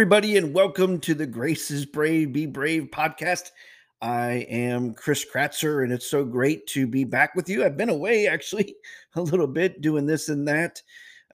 everybody, 0.00 0.38
and 0.38 0.54
welcome 0.54 0.98
to 0.98 1.12
the 1.12 1.26
Grace 1.26 1.70
is 1.70 1.84
Brave, 1.84 2.32
Be 2.32 2.46
Brave 2.46 2.84
podcast. 2.90 3.50
I 4.00 4.46
am 4.48 4.94
Chris 4.94 5.26
Kratzer, 5.30 5.84
and 5.84 5.92
it's 5.92 6.06
so 6.06 6.24
great 6.24 6.66
to 6.68 6.86
be 6.86 7.04
back 7.04 7.34
with 7.34 7.50
you. 7.50 7.62
I've 7.62 7.76
been 7.76 7.90
away 7.90 8.26
actually 8.26 8.76
a 9.14 9.20
little 9.20 9.46
bit 9.46 9.82
doing 9.82 10.06
this 10.06 10.30
and 10.30 10.48
that, 10.48 10.80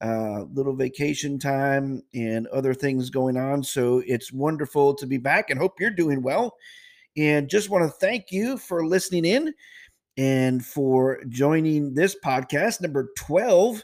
uh, 0.01 0.41
little 0.53 0.75
vacation 0.75 1.39
time 1.39 2.03
and 2.13 2.45
other 2.47 2.73
things 2.73 3.09
going 3.09 3.37
on. 3.37 3.63
So 3.63 4.03
it's 4.05 4.33
wonderful 4.33 4.93
to 4.95 5.07
be 5.07 5.17
back 5.17 5.49
and 5.49 5.57
hope 5.57 5.79
you're 5.79 5.89
doing 5.89 6.21
well. 6.21 6.57
And 7.15 7.49
just 7.49 7.69
want 7.69 7.85
to 7.85 7.99
thank 8.05 8.33
you 8.33 8.57
for 8.57 8.85
listening 8.85 9.23
in 9.23 9.53
and 10.17 10.65
for 10.65 11.23
joining 11.29 11.93
this 11.93 12.17
podcast, 12.21 12.81
number 12.81 13.13
12. 13.15 13.81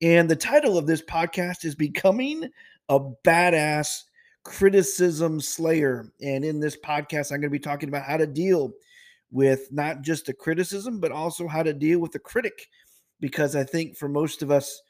And 0.00 0.30
the 0.30 0.34
title 0.34 0.78
of 0.78 0.86
this 0.86 1.02
podcast 1.02 1.66
is 1.66 1.74
Becoming 1.74 2.48
a 2.88 3.00
Badass 3.22 4.04
Criticism 4.44 5.40
Slayer. 5.40 6.12
And 6.22 6.44
in 6.44 6.60
this 6.60 6.76
podcast, 6.76 7.32
I'm 7.32 7.40
going 7.40 7.42
to 7.42 7.50
be 7.50 7.58
talking 7.58 7.88
about 7.88 8.04
how 8.04 8.16
to 8.16 8.26
deal 8.26 8.72
with 9.30 9.72
not 9.72 10.02
just 10.02 10.26
the 10.26 10.34
criticism, 10.34 11.00
but 11.00 11.10
also 11.10 11.48
how 11.48 11.62
to 11.62 11.72
deal 11.72 11.98
with 11.98 12.12
the 12.12 12.18
critic. 12.18 12.68
Because 13.20 13.56
I 13.56 13.64
think 13.64 13.96
for 13.96 14.08
most 14.08 14.42
of 14.42 14.50
us, 14.50 14.80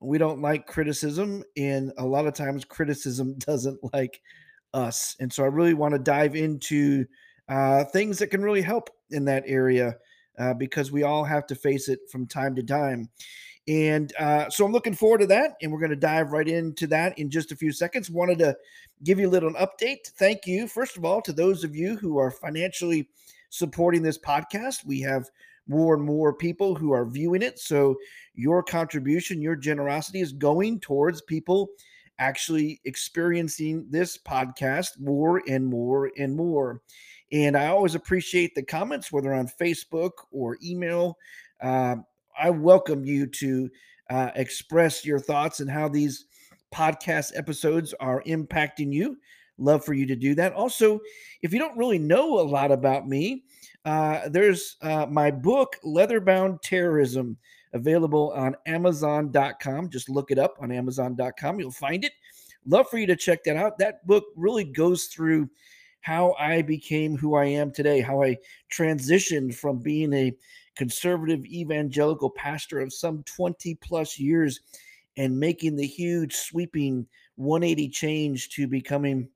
we 0.00 0.16
don't 0.16 0.40
like 0.40 0.66
criticism. 0.66 1.44
And 1.56 1.92
a 1.98 2.06
lot 2.06 2.26
of 2.26 2.34
times, 2.34 2.64
criticism 2.64 3.34
doesn't 3.38 3.80
like 3.92 4.20
us. 4.72 5.16
And 5.20 5.32
so 5.32 5.44
I 5.44 5.48
really 5.48 5.74
want 5.74 5.92
to 5.92 5.98
dive 5.98 6.36
into 6.36 7.04
uh, 7.48 7.84
things 7.84 8.18
that 8.18 8.28
can 8.28 8.42
really 8.42 8.62
help 8.62 8.90
in 9.10 9.24
that 9.24 9.42
area 9.46 9.96
uh, 10.38 10.54
because 10.54 10.92
we 10.92 11.02
all 11.02 11.24
have 11.24 11.46
to 11.46 11.54
face 11.54 11.88
it 11.88 12.00
from 12.10 12.26
time 12.26 12.54
to 12.54 12.62
time. 12.62 13.08
And 13.70 14.12
uh, 14.18 14.50
so 14.50 14.66
I'm 14.66 14.72
looking 14.72 14.94
forward 14.94 15.20
to 15.20 15.28
that. 15.28 15.52
And 15.62 15.70
we're 15.70 15.78
going 15.78 15.90
to 15.90 15.96
dive 15.96 16.32
right 16.32 16.48
into 16.48 16.88
that 16.88 17.16
in 17.20 17.30
just 17.30 17.52
a 17.52 17.56
few 17.56 17.70
seconds. 17.70 18.10
Wanted 18.10 18.40
to 18.40 18.56
give 19.04 19.20
you 19.20 19.28
a 19.28 19.30
little 19.30 19.52
update. 19.52 20.08
Thank 20.18 20.44
you, 20.44 20.66
first 20.66 20.96
of 20.96 21.04
all, 21.04 21.22
to 21.22 21.32
those 21.32 21.62
of 21.62 21.76
you 21.76 21.96
who 21.96 22.18
are 22.18 22.32
financially 22.32 23.08
supporting 23.50 24.02
this 24.02 24.18
podcast. 24.18 24.84
We 24.84 25.00
have 25.02 25.30
more 25.68 25.94
and 25.94 26.02
more 26.02 26.34
people 26.34 26.74
who 26.74 26.90
are 26.90 27.04
viewing 27.04 27.42
it. 27.42 27.60
So 27.60 27.96
your 28.34 28.60
contribution, 28.64 29.40
your 29.40 29.54
generosity 29.54 30.20
is 30.20 30.32
going 30.32 30.80
towards 30.80 31.22
people 31.22 31.68
actually 32.18 32.80
experiencing 32.84 33.86
this 33.88 34.18
podcast 34.18 34.98
more 34.98 35.42
and 35.48 35.64
more 35.64 36.10
and 36.18 36.34
more. 36.34 36.82
And 37.30 37.56
I 37.56 37.68
always 37.68 37.94
appreciate 37.94 38.56
the 38.56 38.64
comments, 38.64 39.12
whether 39.12 39.32
on 39.32 39.46
Facebook 39.46 40.10
or 40.32 40.58
email. 40.60 41.16
Uh, 41.62 41.96
I 42.40 42.50
welcome 42.50 43.04
you 43.04 43.26
to 43.26 43.70
uh, 44.08 44.30
express 44.34 45.04
your 45.04 45.18
thoughts 45.18 45.60
and 45.60 45.70
how 45.70 45.88
these 45.88 46.24
podcast 46.74 47.32
episodes 47.36 47.94
are 48.00 48.22
impacting 48.26 48.92
you. 48.92 49.18
Love 49.58 49.84
for 49.84 49.92
you 49.92 50.06
to 50.06 50.16
do 50.16 50.34
that. 50.34 50.54
Also, 50.54 50.98
if 51.42 51.52
you 51.52 51.58
don't 51.58 51.76
really 51.76 51.98
know 51.98 52.40
a 52.40 52.42
lot 52.42 52.72
about 52.72 53.06
me, 53.06 53.44
uh, 53.84 54.28
there's 54.28 54.76
uh, 54.80 55.06
my 55.06 55.30
book, 55.30 55.76
Leatherbound 55.84 56.62
Terrorism, 56.62 57.36
available 57.74 58.32
on 58.34 58.56
Amazon.com. 58.66 59.90
Just 59.90 60.08
look 60.08 60.30
it 60.30 60.38
up 60.38 60.56
on 60.60 60.72
Amazon.com. 60.72 61.60
You'll 61.60 61.70
find 61.70 62.04
it. 62.04 62.12
Love 62.66 62.88
for 62.88 62.98
you 62.98 63.06
to 63.06 63.16
check 63.16 63.44
that 63.44 63.56
out. 63.56 63.78
That 63.78 64.06
book 64.06 64.24
really 64.34 64.64
goes 64.64 65.04
through 65.06 65.48
how 66.02 66.34
I 66.38 66.62
became 66.62 67.16
who 67.16 67.34
I 67.34 67.44
am 67.46 67.70
today, 67.70 68.00
how 68.00 68.22
I 68.22 68.38
transitioned 68.74 69.54
from 69.54 69.78
being 69.78 70.12
a 70.14 70.32
conservative 70.76 71.44
evangelical 71.46 72.30
pastor 72.30 72.80
of 72.80 72.92
some 72.92 73.22
20 73.24 73.74
plus 73.76 74.18
years 74.18 74.60
and 75.16 75.38
making 75.38 75.76
the 75.76 75.86
huge 75.86 76.34
sweeping 76.34 77.06
180 77.36 77.88
change 77.88 78.50
to 78.50 78.66
becoming 78.66 79.28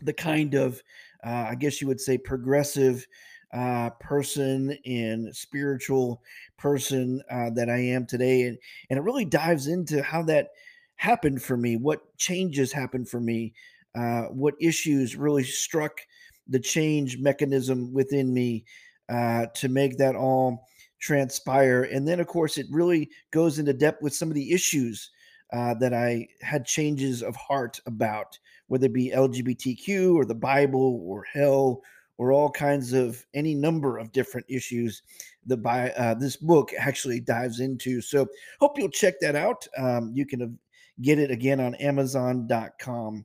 the 0.00 0.12
kind 0.12 0.54
of 0.54 0.82
uh, 1.24 1.46
i 1.48 1.54
guess 1.54 1.80
you 1.80 1.86
would 1.86 2.00
say 2.00 2.16
progressive 2.16 3.06
uh, 3.52 3.90
person 3.98 4.76
and 4.86 5.34
spiritual 5.34 6.22
person 6.56 7.20
uh, 7.30 7.50
that 7.50 7.68
i 7.68 7.78
am 7.78 8.06
today. 8.06 8.42
And, 8.42 8.56
and 8.88 8.98
it 8.98 9.02
really 9.02 9.24
dives 9.24 9.66
into 9.66 10.02
how 10.02 10.22
that 10.22 10.50
happened 10.96 11.42
for 11.42 11.56
me 11.56 11.76
what 11.76 12.16
changes 12.18 12.72
happened 12.72 13.08
for 13.08 13.20
me 13.20 13.52
uh, 13.94 14.22
what 14.24 14.54
issues 14.60 15.16
really 15.16 15.42
struck 15.42 16.00
the 16.46 16.60
change 16.60 17.18
mechanism 17.18 17.92
within 17.92 18.32
me 18.32 18.64
uh, 19.10 19.46
to 19.54 19.68
make 19.68 19.98
that 19.98 20.16
all 20.16 20.68
transpire. 21.00 21.84
And 21.84 22.06
then, 22.06 22.20
of 22.20 22.26
course, 22.26 22.58
it 22.58 22.66
really 22.70 23.10
goes 23.30 23.58
into 23.58 23.72
depth 23.72 24.02
with 24.02 24.14
some 24.14 24.28
of 24.28 24.34
the 24.34 24.52
issues 24.52 25.10
uh, 25.52 25.74
that 25.74 25.92
I 25.92 26.28
had 26.42 26.64
changes 26.64 27.22
of 27.22 27.34
heart 27.36 27.80
about, 27.86 28.38
whether 28.68 28.86
it 28.86 28.92
be 28.92 29.10
LGBTQ 29.10 30.14
or 30.14 30.24
the 30.24 30.34
Bible 30.34 31.02
or 31.04 31.24
hell 31.24 31.82
or 32.18 32.32
all 32.32 32.50
kinds 32.50 32.92
of 32.92 33.24
any 33.34 33.54
number 33.54 33.96
of 33.96 34.12
different 34.12 34.46
issues 34.48 35.02
that 35.46 35.56
by 35.56 35.90
uh, 35.92 36.14
this 36.14 36.36
book 36.36 36.70
actually 36.78 37.18
dives 37.18 37.60
into. 37.60 38.00
So 38.02 38.28
hope 38.60 38.78
you'll 38.78 38.90
check 38.90 39.14
that 39.22 39.34
out. 39.34 39.66
Um, 39.76 40.12
you 40.14 40.26
can 40.26 40.58
get 41.00 41.18
it 41.18 41.30
again 41.30 41.60
on 41.60 41.74
Amazon.com. 41.76 43.24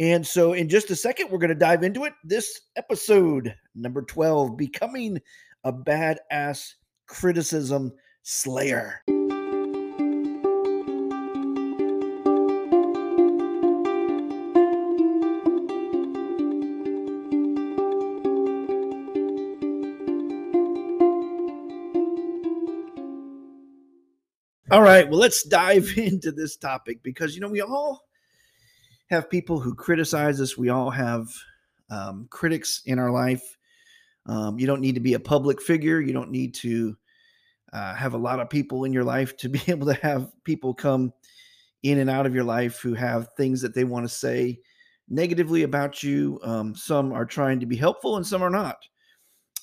And 0.00 0.26
so, 0.26 0.54
in 0.54 0.68
just 0.68 0.90
a 0.90 0.96
second, 0.96 1.30
we're 1.30 1.38
going 1.38 1.50
to 1.50 1.54
dive 1.54 1.84
into 1.84 2.04
it. 2.04 2.14
This 2.24 2.62
episode, 2.74 3.54
number 3.76 4.02
12, 4.02 4.56
Becoming 4.56 5.20
a 5.62 5.72
Badass 5.72 6.74
criticism 7.06 7.92
slayer. 8.22 9.02
All 24.70 24.82
right, 24.82 25.08
well, 25.08 25.20
let's 25.20 25.44
dive 25.44 25.92
into 25.96 26.32
this 26.32 26.56
topic 26.56 27.00
because, 27.04 27.36
you 27.36 27.40
know, 27.40 27.48
we 27.48 27.60
all 27.60 28.02
have 29.14 29.30
people 29.30 29.60
who 29.60 29.74
criticize 29.74 30.40
us. 30.40 30.58
We 30.58 30.68
all 30.68 30.90
have 30.90 31.28
um, 31.88 32.26
critics 32.30 32.82
in 32.86 32.98
our 32.98 33.10
life. 33.10 33.56
Um, 34.26 34.58
you 34.58 34.66
don't 34.66 34.80
need 34.80 34.96
to 34.96 35.00
be 35.00 35.14
a 35.14 35.20
public 35.20 35.62
figure. 35.62 36.00
You 36.00 36.12
don't 36.12 36.30
need 36.30 36.54
to 36.56 36.96
uh, 37.72 37.94
have 37.94 38.14
a 38.14 38.18
lot 38.18 38.40
of 38.40 38.50
people 38.50 38.84
in 38.84 38.92
your 38.92 39.04
life 39.04 39.36
to 39.38 39.48
be 39.48 39.62
able 39.68 39.86
to 39.86 39.94
have 39.94 40.32
people 40.44 40.74
come 40.74 41.12
in 41.82 41.98
and 41.98 42.10
out 42.10 42.26
of 42.26 42.34
your 42.34 42.44
life 42.44 42.80
who 42.80 42.94
have 42.94 43.28
things 43.36 43.60
that 43.60 43.74
they 43.74 43.84
want 43.84 44.04
to 44.04 44.14
say 44.14 44.58
negatively 45.08 45.62
about 45.62 46.02
you. 46.02 46.40
Um, 46.42 46.74
some 46.74 47.12
are 47.12 47.26
trying 47.26 47.60
to 47.60 47.66
be 47.66 47.76
helpful 47.76 48.16
and 48.16 48.26
some 48.26 48.42
are 48.42 48.50
not. 48.50 48.78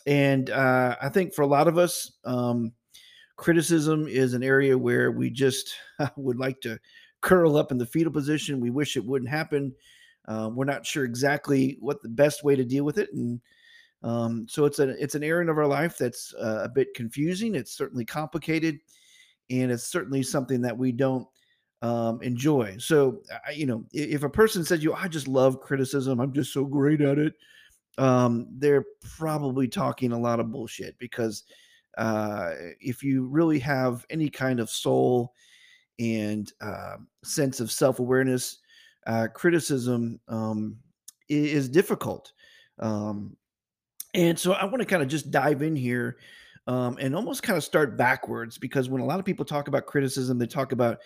And 0.06 0.50
uh, 0.50 0.96
I 1.02 1.10
think 1.10 1.34
for 1.34 1.42
a 1.42 1.48
lot 1.48 1.68
of 1.68 1.78
us, 1.78 2.12
um, 2.24 2.74
criticism 3.36 4.08
is 4.08 4.34
an 4.34 4.44
area 4.44 4.78
where 4.78 5.12
we 5.12 5.30
just 5.30 5.74
would 6.16 6.38
like 6.38 6.62
to 6.62 6.80
curl 7.22 7.56
up 7.56 7.72
in 7.72 7.78
the 7.78 7.86
fetal 7.86 8.12
position. 8.12 8.60
We 8.60 8.70
wish 8.70 8.98
it 8.98 9.06
wouldn't 9.06 9.30
happen. 9.30 9.74
Uh, 10.28 10.50
we're 10.54 10.66
not 10.66 10.86
sure 10.86 11.04
exactly 11.04 11.78
what 11.80 12.02
the 12.02 12.10
best 12.10 12.44
way 12.44 12.56
to 12.56 12.64
deal 12.64 12.84
with 12.84 12.98
it. 12.98 13.10
And 13.14 13.42
um, 14.04 14.48
so 14.50 14.66
it's 14.66 14.80
a 14.80 14.90
it's 15.02 15.16
an 15.16 15.24
area 15.24 15.50
of 15.50 15.58
our 15.58 15.68
life 15.68 15.98
that's 15.98 16.34
uh, 16.36 16.62
a 16.64 16.70
bit 16.70 16.94
confusing. 16.94 17.56
It's 17.56 17.76
certainly 17.76 18.06
complicated, 18.06 18.80
and 19.50 19.72
it's 19.72 19.92
certainly 19.92 20.24
something 20.24 20.62
that 20.62 20.78
we 20.78 20.92
don't 20.92 21.28
um, 21.82 22.22
enjoy. 22.22 22.78
So 22.80 23.22
I, 23.48 23.52
you 23.52 23.66
know, 23.66 23.86
if 23.94 24.24
a 24.24 24.30
person 24.30 24.64
says 24.64 24.84
you, 24.84 24.94
I 24.94 25.08
just 25.08 25.28
love 25.28 25.62
criticism. 25.62 26.20
I'm 26.20 26.34
just 26.34 26.54
so 26.54 26.66
great 26.66 27.02
at 27.02 27.20
it. 27.20 27.34
Um, 27.98 28.48
they're 28.52 28.86
probably 29.18 29.68
talking 29.68 30.12
a 30.12 30.20
lot 30.20 30.40
of 30.40 30.52
bullshit 30.52 30.98
because 30.98 31.44
uh, 31.98 32.52
if 32.80 33.04
you 33.04 33.28
really 33.28 33.60
have 33.60 34.06
any 34.10 34.30
kind 34.30 34.60
of 34.60 34.70
soul 34.70 35.34
and 36.02 36.52
uh, 36.62 36.96
sense 37.24 37.60
of 37.60 37.72
self 37.72 38.00
awareness, 38.00 38.58
uh, 39.06 39.28
criticism 39.34 40.20
um, 40.28 40.78
is 41.30 41.70
difficult. 41.70 42.34
Um, 42.80 43.38
and 44.14 44.38
so 44.38 44.54
I 44.54 44.66
want 44.66 44.80
to 44.80 44.86
kind 44.86 45.04
of 45.04 45.08
just 45.08 45.32
dive 45.32 45.62
in 45.62 45.76
here 45.76 46.18
um, 46.68 46.98
and 47.00 47.16
almost 47.16 47.44
kind 47.44 47.56
of 47.56 47.64
start 47.64 47.98
backwards 47.98 48.58
because 48.58 48.90
when 48.90 49.02
a 49.02 49.06
lot 49.06 49.20
of 49.20 49.26
people 49.26 49.46
talk 49.46 49.68
about 49.68 49.86
criticism, 49.86 50.38
they 50.38 50.48
talk 50.48 50.72
about, 50.72 50.98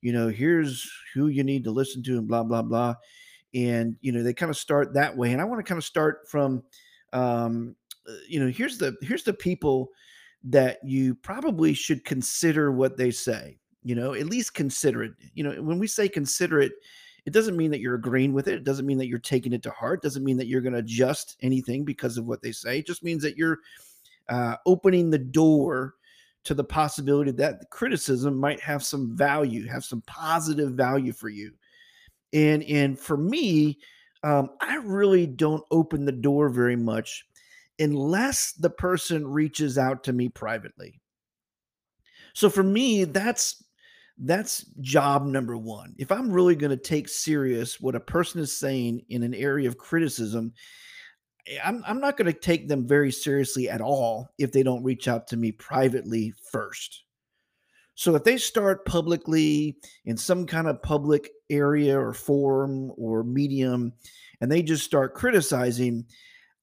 you 0.00 0.12
know, 0.12 0.28
here's 0.28 0.90
who 1.14 1.26
you 1.26 1.42
need 1.42 1.64
to 1.64 1.70
listen 1.70 2.02
to 2.04 2.18
and 2.18 2.28
blah, 2.28 2.44
blah, 2.44 2.62
blah. 2.62 2.94
And, 3.54 3.96
you 4.00 4.12
know, 4.12 4.22
they 4.22 4.34
kind 4.34 4.50
of 4.50 4.56
start 4.56 4.94
that 4.94 5.16
way. 5.16 5.32
And 5.32 5.40
I 5.40 5.44
want 5.44 5.64
to 5.64 5.68
kind 5.68 5.78
of 5.78 5.84
start 5.84 6.28
from, 6.28 6.62
um, 7.12 7.74
uh, 8.08 8.12
you 8.28 8.40
know, 8.40 8.48
here's 8.48 8.78
the, 8.78 8.96
here's 9.02 9.24
the 9.24 9.34
people 9.34 9.90
that 10.44 10.78
you 10.84 11.14
probably 11.14 11.74
should 11.74 12.04
consider 12.04 12.70
what 12.70 12.96
they 12.96 13.10
say, 13.10 13.58
you 13.84 13.94
know, 13.94 14.14
at 14.14 14.26
least 14.26 14.54
consider 14.54 15.04
it. 15.04 15.12
You 15.34 15.44
know, 15.44 15.62
when 15.62 15.78
we 15.78 15.86
say 15.86 16.08
consider 16.08 16.60
it, 16.60 16.72
it 17.26 17.32
doesn't 17.32 17.56
mean 17.56 17.70
that 17.70 17.80
you're 17.80 17.94
agreeing 17.94 18.32
with 18.32 18.48
it. 18.48 18.54
It 18.54 18.64
doesn't 18.64 18.86
mean 18.86 18.98
that 18.98 19.06
you're 19.06 19.18
taking 19.18 19.52
it 19.52 19.62
to 19.62 19.70
heart. 19.70 20.00
It 20.00 20.02
doesn't 20.02 20.24
mean 20.24 20.36
that 20.38 20.46
you're 20.46 20.60
going 20.60 20.72
to 20.72 20.80
adjust 20.80 21.36
anything 21.42 21.84
because 21.84 22.18
of 22.18 22.26
what 22.26 22.42
they 22.42 22.52
say. 22.52 22.78
It 22.78 22.86
just 22.86 23.04
means 23.04 23.22
that 23.22 23.36
you're 23.36 23.58
uh, 24.28 24.56
opening 24.66 25.10
the 25.10 25.18
door 25.18 25.94
to 26.44 26.54
the 26.54 26.64
possibility 26.64 27.30
that 27.30 27.60
the 27.60 27.66
criticism 27.66 28.38
might 28.38 28.60
have 28.60 28.82
some 28.82 29.16
value, 29.16 29.66
have 29.66 29.84
some 29.84 30.02
positive 30.06 30.72
value 30.72 31.12
for 31.12 31.28
you. 31.28 31.52
And 32.32 32.62
and 32.64 32.98
for 32.98 33.16
me, 33.16 33.78
um, 34.22 34.50
I 34.60 34.76
really 34.76 35.26
don't 35.26 35.64
open 35.70 36.04
the 36.04 36.12
door 36.12 36.48
very 36.48 36.76
much 36.76 37.24
unless 37.78 38.52
the 38.52 38.70
person 38.70 39.26
reaches 39.26 39.78
out 39.78 40.04
to 40.04 40.12
me 40.12 40.28
privately. 40.28 41.00
So 42.34 42.50
for 42.50 42.62
me, 42.62 43.04
that's 43.04 43.63
that's 44.18 44.64
job 44.80 45.24
number 45.26 45.56
1. 45.56 45.96
If 45.98 46.12
I'm 46.12 46.30
really 46.30 46.54
gonna 46.54 46.76
take 46.76 47.08
serious 47.08 47.80
what 47.80 47.94
a 47.94 48.00
person 48.00 48.40
is 48.40 48.56
saying 48.56 49.02
in 49.08 49.22
an 49.22 49.34
area 49.34 49.68
of 49.68 49.78
criticism, 49.78 50.52
eh, 51.46 51.58
I'm 51.64 51.82
I'm 51.86 52.00
not 52.00 52.16
gonna 52.16 52.32
take 52.32 52.68
them 52.68 52.86
very 52.86 53.10
seriously 53.10 53.68
at 53.68 53.80
all 53.80 54.28
if 54.38 54.52
they 54.52 54.62
don't 54.62 54.84
reach 54.84 55.08
out 55.08 55.26
to 55.28 55.36
me 55.36 55.52
privately 55.52 56.32
first. 56.50 57.04
So 57.96 58.14
if 58.16 58.24
they 58.24 58.38
start 58.38 58.84
publicly 58.86 59.76
in 60.04 60.16
some 60.16 60.46
kind 60.46 60.66
of 60.66 60.82
public 60.82 61.30
area 61.48 61.98
or 61.98 62.12
forum 62.12 62.92
or 62.96 63.22
medium 63.22 63.92
and 64.40 64.50
they 64.50 64.62
just 64.62 64.84
start 64.84 65.14
criticizing, 65.14 66.04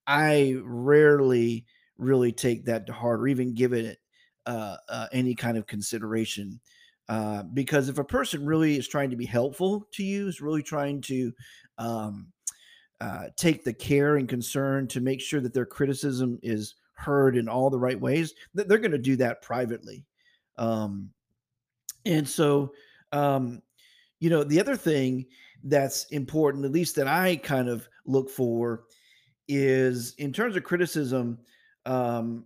I 0.07 0.57
rarely 0.63 1.65
really 1.97 2.33
take 2.33 2.65
that 2.65 2.88
to 2.88 2.94
heart 2.94 3.21
or 3.21 3.27
even 3.27 3.54
give 3.54 3.71
it 3.71 4.00
uh, 4.45 4.75
uh, 4.89 5.07
any 5.13 5.36
kind 5.36 5.57
of 5.57 5.68
consideration. 5.68 6.59
Uh, 7.09 7.44
because 7.53 7.89
if 7.89 7.98
a 7.98 8.03
person 8.03 8.45
really 8.45 8.77
is 8.77 8.88
trying 8.88 9.09
to 9.09 9.18
be 9.18 9.25
helpful 9.25 9.88
to 9.92 10.03
you, 10.03 10.27
is 10.27 10.42
really 10.42 10.63
trying 10.63 11.01
to 11.01 11.33
um, 11.77 12.27
uh, 13.01 13.25
take 13.36 13.63
the 13.63 13.74
care 13.74 14.18
and 14.18 14.30
concern 14.30 14.88
to 14.88 15.01
make 15.01 15.19
sure 15.19 15.42
that 15.42 15.53
their 15.53 15.65
criticism 15.65 16.39
is 16.42 16.75
heard 16.94 17.36
in 17.36 17.50
all 17.50 17.69
the 17.69 17.80
right 17.80 18.00
ways, 18.00 18.33
th- 18.56 18.68
they're 18.68 18.77
going 18.77 18.92
to 18.92 18.98
do 18.98 19.15
that 19.15 19.42
privately. 19.42 20.06
Um, 20.57 21.09
and 22.06 22.27
so, 22.27 22.74
um, 23.12 23.62
you 24.19 24.30
know, 24.30 24.44
the 24.44 24.59
other 24.59 24.75
thing 24.75 25.25
that's 25.63 26.06
important, 26.06 26.65
at 26.65 26.71
least 26.71 26.95
that 26.95 27.07
I 27.07 27.36
kind 27.38 27.68
of 27.68 27.88
look 28.06 28.30
for, 28.30 28.83
is 29.47 30.13
in 30.18 30.31
terms 30.31 30.56
of 30.56 30.63
criticism, 30.63 31.39
um, 31.86 32.45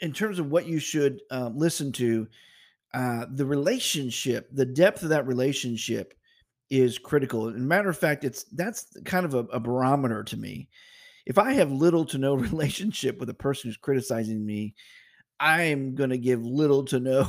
in 0.00 0.12
terms 0.12 0.38
of 0.38 0.50
what 0.50 0.66
you 0.66 0.78
should 0.78 1.20
uh, 1.30 1.50
listen 1.54 1.92
to, 1.92 2.26
uh, 2.92 3.26
the 3.32 3.46
relationship, 3.46 4.48
the 4.52 4.66
depth 4.66 5.02
of 5.02 5.10
that 5.10 5.26
relationship 5.26 6.14
is 6.70 6.98
critical. 6.98 7.48
And 7.48 7.68
matter 7.68 7.88
of 7.88 7.98
fact, 7.98 8.24
it's 8.24 8.44
that's 8.52 8.86
kind 9.04 9.24
of 9.26 9.34
a, 9.34 9.38
a 9.52 9.60
barometer 9.60 10.24
to 10.24 10.36
me. 10.36 10.68
If 11.26 11.38
I 11.38 11.52
have 11.54 11.70
little 11.70 12.04
to 12.06 12.18
no 12.18 12.34
relationship 12.36 13.18
with 13.18 13.28
a 13.30 13.34
person 13.34 13.68
who's 13.68 13.76
criticizing 13.76 14.44
me, 14.44 14.74
I'm 15.38 15.94
going 15.94 16.10
to 16.10 16.18
give 16.18 16.44
little 16.44 16.84
to 16.86 17.00
no 17.00 17.28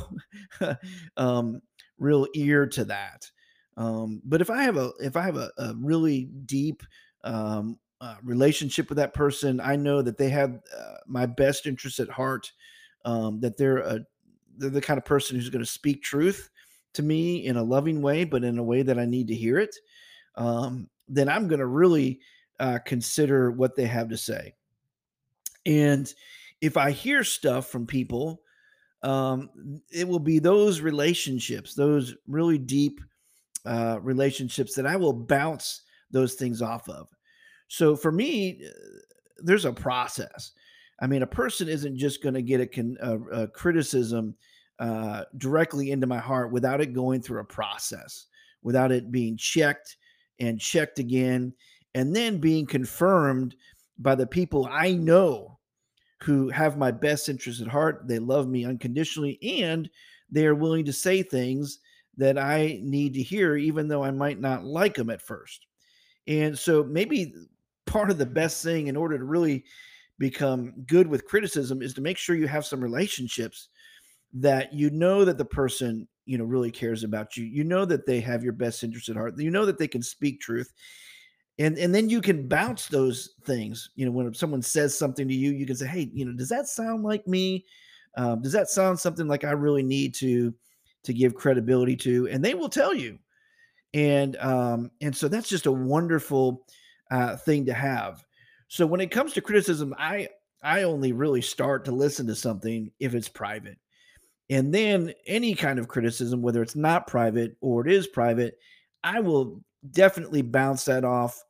um, 1.16 1.60
real 1.98 2.26
ear 2.34 2.66
to 2.66 2.84
that. 2.86 3.30
Um, 3.76 4.20
but 4.24 4.40
if 4.40 4.50
I 4.50 4.64
have 4.64 4.76
a 4.76 4.92
if 5.00 5.16
I 5.16 5.22
have 5.22 5.36
a, 5.36 5.50
a 5.58 5.74
really 5.80 6.28
deep 6.44 6.82
um, 7.24 7.78
uh, 8.00 8.16
relationship 8.22 8.88
with 8.88 8.98
that 8.98 9.14
person, 9.14 9.60
I 9.60 9.76
know 9.76 10.02
that 10.02 10.18
they 10.18 10.28
have 10.28 10.60
uh, 10.76 10.96
my 11.06 11.26
best 11.26 11.66
interest 11.66 12.00
at 12.00 12.10
heart. 12.10 12.52
Um, 13.04 13.40
that 13.40 13.56
they're 13.56 13.78
a 13.78 14.00
they're 14.56 14.70
the 14.70 14.80
kind 14.80 14.98
of 14.98 15.04
person 15.04 15.36
who's 15.36 15.50
going 15.50 15.64
to 15.64 15.70
speak 15.70 16.02
truth 16.02 16.50
to 16.94 17.02
me 17.02 17.46
in 17.46 17.56
a 17.56 17.62
loving 17.62 18.02
way, 18.02 18.24
but 18.24 18.44
in 18.44 18.58
a 18.58 18.62
way 18.62 18.82
that 18.82 18.98
I 18.98 19.06
need 19.06 19.28
to 19.28 19.34
hear 19.34 19.58
it. 19.58 19.74
Um, 20.36 20.88
then 21.08 21.28
I'm 21.28 21.48
going 21.48 21.60
to 21.60 21.66
really 21.66 22.20
uh, 22.60 22.78
consider 22.84 23.50
what 23.50 23.76
they 23.76 23.86
have 23.86 24.08
to 24.10 24.16
say. 24.16 24.54
And 25.66 26.12
if 26.60 26.76
I 26.76 26.90
hear 26.90 27.24
stuff 27.24 27.66
from 27.66 27.86
people, 27.86 28.42
um, 29.02 29.50
it 29.90 30.06
will 30.06 30.20
be 30.20 30.38
those 30.38 30.80
relationships, 30.80 31.74
those 31.74 32.14
really 32.26 32.58
deep 32.58 33.00
uh, 33.64 33.98
relationships 34.00 34.74
that 34.74 34.86
I 34.86 34.96
will 34.96 35.12
bounce 35.12 35.82
those 36.10 36.34
things 36.34 36.62
off 36.62 36.88
of. 36.88 37.08
So 37.68 37.96
for 37.96 38.12
me, 38.12 38.64
uh, 38.66 38.70
there's 39.38 39.64
a 39.64 39.72
process. 39.72 40.52
I 41.02 41.08
mean, 41.08 41.22
a 41.22 41.26
person 41.26 41.68
isn't 41.68 41.98
just 41.98 42.22
going 42.22 42.34
to 42.34 42.42
get 42.42 42.60
a, 42.60 42.66
con- 42.66 42.96
a, 43.02 43.18
a 43.42 43.48
criticism 43.48 44.36
uh, 44.78 45.24
directly 45.36 45.90
into 45.90 46.06
my 46.06 46.18
heart 46.18 46.52
without 46.52 46.80
it 46.80 46.94
going 46.94 47.20
through 47.20 47.40
a 47.40 47.44
process, 47.44 48.26
without 48.62 48.92
it 48.92 49.10
being 49.10 49.36
checked 49.36 49.96
and 50.38 50.60
checked 50.60 51.00
again, 51.00 51.52
and 51.96 52.14
then 52.14 52.38
being 52.38 52.66
confirmed 52.66 53.56
by 53.98 54.14
the 54.14 54.26
people 54.26 54.68
I 54.70 54.92
know 54.92 55.58
who 56.22 56.48
have 56.50 56.78
my 56.78 56.92
best 56.92 57.28
interest 57.28 57.60
at 57.60 57.66
heart. 57.66 58.04
They 58.06 58.20
love 58.20 58.48
me 58.48 58.64
unconditionally 58.64 59.40
and 59.60 59.90
they 60.30 60.46
are 60.46 60.54
willing 60.54 60.84
to 60.84 60.92
say 60.92 61.24
things 61.24 61.80
that 62.16 62.38
I 62.38 62.78
need 62.80 63.14
to 63.14 63.22
hear, 63.22 63.56
even 63.56 63.88
though 63.88 64.04
I 64.04 64.12
might 64.12 64.40
not 64.40 64.64
like 64.64 64.94
them 64.94 65.10
at 65.10 65.20
first. 65.20 65.66
And 66.28 66.56
so 66.56 66.84
maybe 66.84 67.34
part 67.86 68.10
of 68.10 68.18
the 68.18 68.26
best 68.26 68.62
thing 68.62 68.86
in 68.86 68.96
order 68.96 69.18
to 69.18 69.24
really 69.24 69.64
become 70.18 70.72
good 70.86 71.06
with 71.06 71.26
criticism 71.26 71.82
is 71.82 71.94
to 71.94 72.00
make 72.00 72.18
sure 72.18 72.36
you 72.36 72.48
have 72.48 72.66
some 72.66 72.80
relationships 72.80 73.68
that 74.34 74.72
you 74.72 74.90
know 74.90 75.24
that 75.24 75.38
the 75.38 75.44
person 75.44 76.08
you 76.24 76.38
know 76.38 76.44
really 76.44 76.70
cares 76.70 77.04
about 77.04 77.36
you. 77.36 77.44
You 77.44 77.64
know 77.64 77.84
that 77.84 78.06
they 78.06 78.20
have 78.20 78.42
your 78.42 78.52
best 78.52 78.82
interest 78.82 79.08
at 79.08 79.16
heart. 79.16 79.38
You 79.38 79.50
know 79.50 79.66
that 79.66 79.78
they 79.78 79.88
can 79.88 80.02
speak 80.02 80.40
truth. 80.40 80.72
And 81.58 81.76
and 81.76 81.94
then 81.94 82.08
you 82.08 82.20
can 82.20 82.48
bounce 82.48 82.86
those 82.86 83.34
things. 83.44 83.90
You 83.94 84.06
know 84.06 84.12
when 84.12 84.32
someone 84.34 84.62
says 84.62 84.96
something 84.96 85.28
to 85.28 85.34
you 85.34 85.50
you 85.50 85.66
can 85.66 85.76
say 85.76 85.86
hey 85.86 86.10
you 86.12 86.24
know 86.24 86.32
does 86.32 86.48
that 86.48 86.68
sound 86.68 87.02
like 87.02 87.26
me? 87.26 87.64
Um, 88.16 88.42
does 88.42 88.52
that 88.52 88.68
sound 88.68 89.00
something 89.00 89.26
like 89.26 89.42
i 89.42 89.52
really 89.52 89.82
need 89.82 90.14
to 90.16 90.54
to 91.04 91.12
give 91.12 91.34
credibility 91.34 91.96
to? 91.96 92.28
And 92.28 92.44
they 92.44 92.54
will 92.54 92.68
tell 92.68 92.94
you. 92.94 93.18
And 93.92 94.36
um 94.36 94.90
and 95.00 95.14
so 95.14 95.28
that's 95.28 95.48
just 95.48 95.66
a 95.66 95.72
wonderful 95.72 96.66
uh 97.10 97.36
thing 97.36 97.66
to 97.66 97.74
have 97.74 98.24
so 98.72 98.86
when 98.86 99.00
it 99.00 99.10
comes 99.10 99.32
to 99.32 99.40
criticism 99.40 99.94
i 99.98 100.28
i 100.62 100.82
only 100.82 101.12
really 101.12 101.42
start 101.42 101.84
to 101.84 101.92
listen 101.92 102.26
to 102.26 102.34
something 102.34 102.90
if 103.00 103.14
it's 103.14 103.28
private 103.28 103.78
and 104.50 104.72
then 104.74 105.12
any 105.26 105.54
kind 105.54 105.78
of 105.78 105.88
criticism 105.88 106.42
whether 106.42 106.62
it's 106.62 106.76
not 106.76 107.06
private 107.06 107.56
or 107.60 107.86
it 107.86 107.92
is 107.92 108.06
private 108.06 108.58
i 109.04 109.20
will 109.20 109.62
definitely 109.90 110.42
bounce 110.42 110.84
that 110.84 111.04
off 111.04 111.42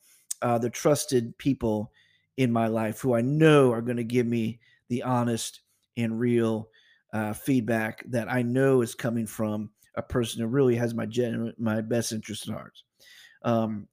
uh, 0.42 0.58
the 0.58 0.70
trusted 0.70 1.36
people 1.38 1.92
in 2.36 2.52
my 2.52 2.66
life 2.66 3.00
who 3.00 3.14
I 3.14 3.20
know 3.20 3.72
are 3.72 3.82
going 3.82 3.96
to 3.96 4.04
give 4.04 4.26
me 4.26 4.58
the 4.88 5.02
honest 5.02 5.60
and 5.96 6.18
real 6.18 6.68
uh, 7.12 7.32
feedback 7.32 8.04
that 8.08 8.30
I 8.30 8.42
know 8.42 8.82
is 8.82 8.94
coming 8.94 9.26
from 9.26 9.70
a 9.96 10.02
person 10.02 10.40
who 10.40 10.48
really 10.48 10.74
has 10.76 10.94
my 10.94 11.06
genuine, 11.06 11.54
my 11.58 11.80
best 11.80 12.12
interest 12.12 12.48
at 12.48 12.54
heart. 12.54 12.74
Um, 13.42 13.86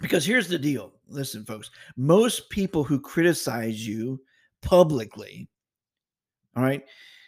because 0.00 0.24
here's 0.24 0.48
the 0.48 0.58
deal 0.58 0.93
listen, 1.08 1.44
folks, 1.44 1.70
most 1.96 2.50
people 2.50 2.84
who 2.84 3.00
criticize 3.00 3.86
you 3.86 4.20
publicly, 4.62 5.48
all 6.56 6.62
right, 6.62 6.82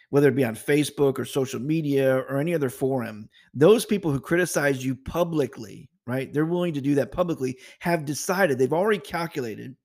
whether 0.09 0.29
it 0.29 0.35
be 0.35 0.45
on 0.45 0.55
Facebook 0.55 1.19
or 1.19 1.25
social 1.25 1.59
media 1.59 2.17
or 2.17 2.39
any 2.39 2.53
other 2.53 2.69
forum, 2.69 3.29
those 3.53 3.85
people 3.85 4.11
who 4.11 4.19
criticize 4.19 4.83
you 4.83 4.95
publicly, 4.95 5.89
right? 6.05 6.31
They're 6.31 6.45
willing 6.45 6.73
to 6.73 6.81
do 6.81 6.95
that 6.95 7.11
publicly, 7.11 7.57
have 7.79 8.05
decided, 8.05 8.57
they've 8.57 8.71
already 8.73 8.99
calculated 8.99 9.75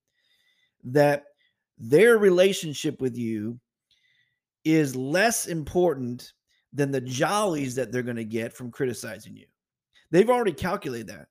that 0.85 1.25
their 1.79 2.19
relationship 2.19 3.01
with 3.01 3.17
you 3.17 3.59
is 4.65 4.95
less 4.95 5.47
important 5.47 6.33
than 6.73 6.91
the 6.91 7.01
jollies 7.01 7.75
that 7.75 7.91
they're 7.91 8.03
going 8.03 8.17
to 8.17 8.25
get 8.25 8.53
from 8.53 8.71
criticizing 8.71 9.37
you. 9.37 9.47
They've 10.11 10.31
already 10.31 10.53
calculated 10.53 11.09
that. 11.09 11.29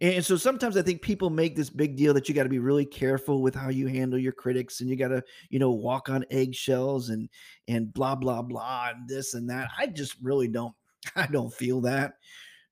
And 0.00 0.24
so 0.24 0.36
sometimes 0.36 0.76
I 0.76 0.82
think 0.82 1.02
people 1.02 1.28
make 1.28 1.56
this 1.56 1.68
big 1.68 1.96
deal 1.96 2.14
that 2.14 2.28
you 2.28 2.34
got 2.34 2.44
to 2.44 2.48
be 2.48 2.58
really 2.58 2.86
careful 2.86 3.42
with 3.42 3.54
how 3.54 3.68
you 3.68 3.86
handle 3.86 4.18
your 4.18 4.32
critics 4.32 4.80
and 4.80 4.88
you 4.88 4.96
got 4.96 5.08
to, 5.08 5.22
you 5.50 5.58
know, 5.58 5.72
walk 5.72 6.08
on 6.08 6.24
eggshells 6.30 7.10
and 7.10 7.28
and 7.68 7.92
blah 7.92 8.14
blah 8.14 8.42
blah 8.42 8.90
and 8.94 9.08
this 9.08 9.34
and 9.34 9.50
that. 9.50 9.68
I 9.78 9.86
just 9.86 10.16
really 10.22 10.48
don't 10.48 10.74
I 11.16 11.26
don't 11.26 11.52
feel 11.52 11.82
that 11.82 12.14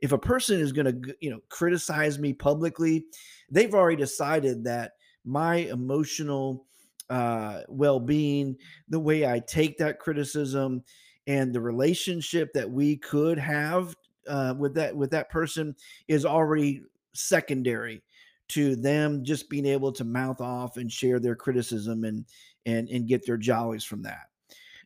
if 0.01 0.13
a 0.13 0.19
person 0.19 0.61
is 0.61 0.73
going 0.73 0.87
to 1.03 1.15
you 1.21 1.31
know 1.31 1.41
criticize 1.49 2.19
me 2.19 2.33
publicly 2.33 3.07
they've 3.51 3.75
already 3.75 3.97
decided 3.97 4.65
that 4.65 4.93
my 5.25 5.57
emotional 5.57 6.67
uh, 7.11 7.61
well-being 7.69 8.57
the 8.89 9.01
way 9.01 9.27
i 9.27 9.39
take 9.41 9.79
that 9.79 9.99
criticism 9.99 10.83
and 11.27 11.53
the 11.53 11.61
relationship 11.61 12.53
that 12.53 12.71
we 12.71 12.97
could 12.97 13.39
have 13.39 13.95
uh, 14.29 14.55
with 14.59 14.75
that 14.75 14.95
with 14.95 15.11
that 15.11 15.31
person 15.31 15.75
is 16.07 16.27
already 16.27 16.83
secondary 17.15 18.03
to 18.49 18.77
them 18.77 19.25
just 19.25 19.51
being 19.51 19.67
able 19.67 19.93
to 19.93 20.05
mouth 20.05 20.41
off 20.41 20.77
and 20.77 20.91
share 20.91 21.21
their 21.21 21.37
criticism 21.37 22.05
and 22.05 22.25
and 22.67 22.89
and 22.89 23.09
get 23.09 23.25
their 23.27 23.37
jollies 23.37 23.85
from 23.85 24.03
that 24.03 24.29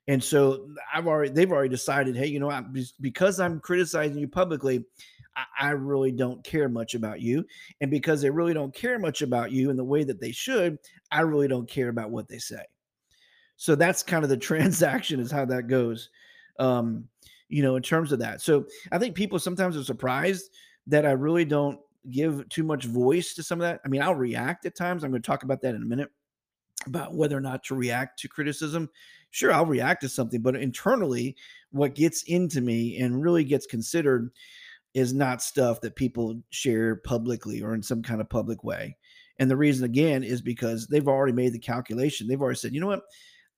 and 0.08 0.22
so 0.22 0.68
I've 0.92 1.06
already 1.06 1.30
they've 1.30 1.50
already 1.50 1.68
decided, 1.68 2.16
hey, 2.16 2.26
you 2.26 2.40
know, 2.40 2.50
I'm, 2.50 2.74
because 3.00 3.38
I'm 3.38 3.60
criticizing 3.60 4.18
you 4.18 4.26
publicly, 4.26 4.84
I, 5.36 5.68
I 5.68 5.70
really 5.70 6.10
don't 6.10 6.42
care 6.42 6.68
much 6.68 6.94
about 6.94 7.20
you. 7.20 7.44
And 7.80 7.90
because 7.90 8.20
they 8.20 8.30
really 8.30 8.54
don't 8.54 8.74
care 8.74 8.98
much 8.98 9.22
about 9.22 9.52
you 9.52 9.70
in 9.70 9.76
the 9.76 9.84
way 9.84 10.02
that 10.04 10.20
they 10.20 10.32
should, 10.32 10.78
I 11.12 11.20
really 11.20 11.48
don't 11.48 11.68
care 11.68 11.88
about 11.88 12.10
what 12.10 12.28
they 12.28 12.38
say. 12.38 12.64
So 13.56 13.76
that's 13.76 14.02
kind 14.02 14.24
of 14.24 14.30
the 14.30 14.36
transaction 14.38 15.20
is 15.20 15.30
how 15.30 15.44
that 15.46 15.68
goes. 15.68 16.10
Um, 16.58 17.08
you 17.48 17.62
know, 17.62 17.76
in 17.76 17.82
terms 17.82 18.12
of 18.12 18.18
that. 18.20 18.40
So 18.40 18.64
I 18.92 18.98
think 18.98 19.14
people 19.14 19.38
sometimes 19.38 19.76
are 19.76 19.84
surprised 19.84 20.50
that 20.86 21.04
I 21.04 21.12
really 21.12 21.44
don't 21.44 21.78
give 22.10 22.48
too 22.48 22.64
much 22.64 22.84
voice 22.84 23.34
to 23.34 23.42
some 23.42 23.60
of 23.60 23.66
that. 23.66 23.80
I 23.84 23.88
mean, 23.88 24.02
I'll 24.02 24.14
react 24.14 24.66
at 24.66 24.76
times. 24.76 25.04
I'm 25.04 25.10
going 25.10 25.22
to 25.22 25.26
talk 25.26 25.42
about 25.42 25.60
that 25.62 25.74
in 25.74 25.82
a 25.82 25.86
minute 25.86 26.10
about 26.86 27.14
whether 27.14 27.36
or 27.36 27.40
not 27.40 27.62
to 27.64 27.74
react 27.74 28.18
to 28.20 28.28
criticism. 28.28 28.90
Sure, 29.30 29.52
I'll 29.52 29.66
react 29.66 30.02
to 30.02 30.08
something, 30.08 30.42
but 30.42 30.56
internally, 30.56 31.36
what 31.70 31.94
gets 31.94 32.24
into 32.24 32.60
me 32.60 32.98
and 32.98 33.22
really 33.22 33.44
gets 33.44 33.66
considered 33.66 34.30
is 34.94 35.14
not 35.14 35.42
stuff 35.42 35.80
that 35.80 35.96
people 35.96 36.42
share 36.50 36.96
publicly 36.96 37.62
or 37.62 37.74
in 37.74 37.82
some 37.82 38.02
kind 38.02 38.20
of 38.20 38.28
public 38.28 38.62
way. 38.62 38.96
And 39.38 39.50
the 39.50 39.56
reason, 39.56 39.84
again, 39.84 40.22
is 40.22 40.42
because 40.42 40.86
they've 40.86 41.08
already 41.08 41.32
made 41.32 41.54
the 41.54 41.58
calculation. 41.58 42.26
They've 42.26 42.40
already 42.40 42.58
said, 42.58 42.74
you 42.74 42.80
know 42.80 42.88
what? 42.88 43.02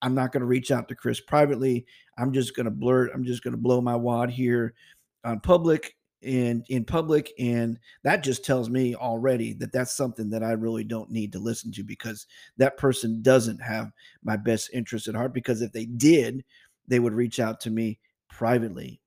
I'm 0.01 0.15
not 0.15 0.31
going 0.31 0.41
to 0.41 0.47
reach 0.47 0.71
out 0.71 0.87
to 0.87 0.95
Chris 0.95 1.19
privately. 1.19 1.85
I'm 2.17 2.31
just 2.31 2.55
going 2.55 2.65
to 2.65 2.71
blurt. 2.71 3.11
I'm 3.13 3.23
just 3.23 3.43
going 3.43 3.53
to 3.53 3.57
blow 3.61 3.81
my 3.81 3.95
wad 3.95 4.29
here 4.29 4.75
on 5.23 5.39
public 5.39 5.94
and 6.23 6.65
in 6.69 6.83
public 6.83 7.31
and 7.37 7.77
that 8.03 8.23
just 8.23 8.43
tells 8.43 8.69
me 8.69 8.95
already 8.95 9.53
that 9.53 9.71
that's 9.71 9.95
something 9.95 10.29
that 10.29 10.43
I 10.43 10.51
really 10.51 10.83
don't 10.83 11.11
need 11.11 11.31
to 11.33 11.39
listen 11.39 11.71
to 11.73 11.83
because 11.83 12.25
that 12.57 12.77
person 12.77 13.21
doesn't 13.21 13.61
have 13.61 13.91
my 14.23 14.37
best 14.37 14.69
interest 14.73 15.07
at 15.07 15.15
heart 15.15 15.33
because 15.33 15.61
if 15.61 15.71
they 15.71 15.85
did 15.85 16.43
they 16.87 16.99
would 16.99 17.13
reach 17.13 17.39
out 17.39 17.59
to 17.61 17.71
me 17.71 17.99
privately. 18.29 19.01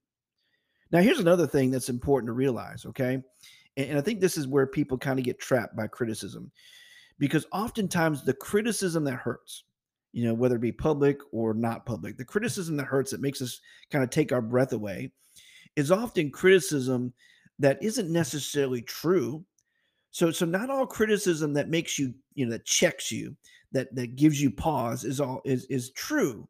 Now 0.92 1.00
here's 1.00 1.20
another 1.20 1.46
thing 1.46 1.70
that's 1.70 1.88
important 1.88 2.28
to 2.28 2.34
realize 2.34 2.84
okay? 2.86 3.22
And, 3.76 3.90
and 3.90 3.98
I 3.98 4.02
think 4.02 4.20
this 4.20 4.36
is 4.36 4.46
where 4.46 4.66
people 4.66 4.98
kind 4.98 5.18
of 5.18 5.24
get 5.24 5.38
trapped 5.38 5.76
by 5.76 5.86
criticism 5.86 6.52
because 7.18 7.46
oftentimes 7.52 8.24
the 8.24 8.34
criticism 8.34 9.04
that 9.04 9.14
hurts 9.14 9.64
you 10.12 10.24
know 10.24 10.34
whether 10.34 10.56
it 10.56 10.60
be 10.60 10.72
public 10.72 11.18
or 11.32 11.54
not 11.54 11.84
public 11.84 12.16
the 12.16 12.24
criticism 12.24 12.76
that 12.76 12.86
hurts 12.86 13.10
that 13.10 13.20
makes 13.20 13.42
us 13.42 13.60
kind 13.90 14.02
of 14.02 14.10
take 14.10 14.32
our 14.32 14.40
breath 14.40 14.72
away 14.72 15.10
is 15.78 15.92
often 15.92 16.28
criticism 16.28 17.12
that 17.60 17.80
isn't 17.80 18.10
necessarily 18.12 18.82
true. 18.82 19.44
So, 20.10 20.32
so 20.32 20.44
not 20.44 20.70
all 20.70 20.86
criticism 20.86 21.52
that 21.54 21.68
makes 21.68 22.00
you, 22.00 22.12
you 22.34 22.46
know, 22.46 22.50
that 22.52 22.64
checks 22.64 23.12
you, 23.12 23.36
that 23.70 23.94
that 23.94 24.16
gives 24.16 24.42
you 24.42 24.50
pause 24.50 25.04
is 25.04 25.20
all 25.20 25.40
is 25.44 25.66
is 25.66 25.90
true. 25.90 26.48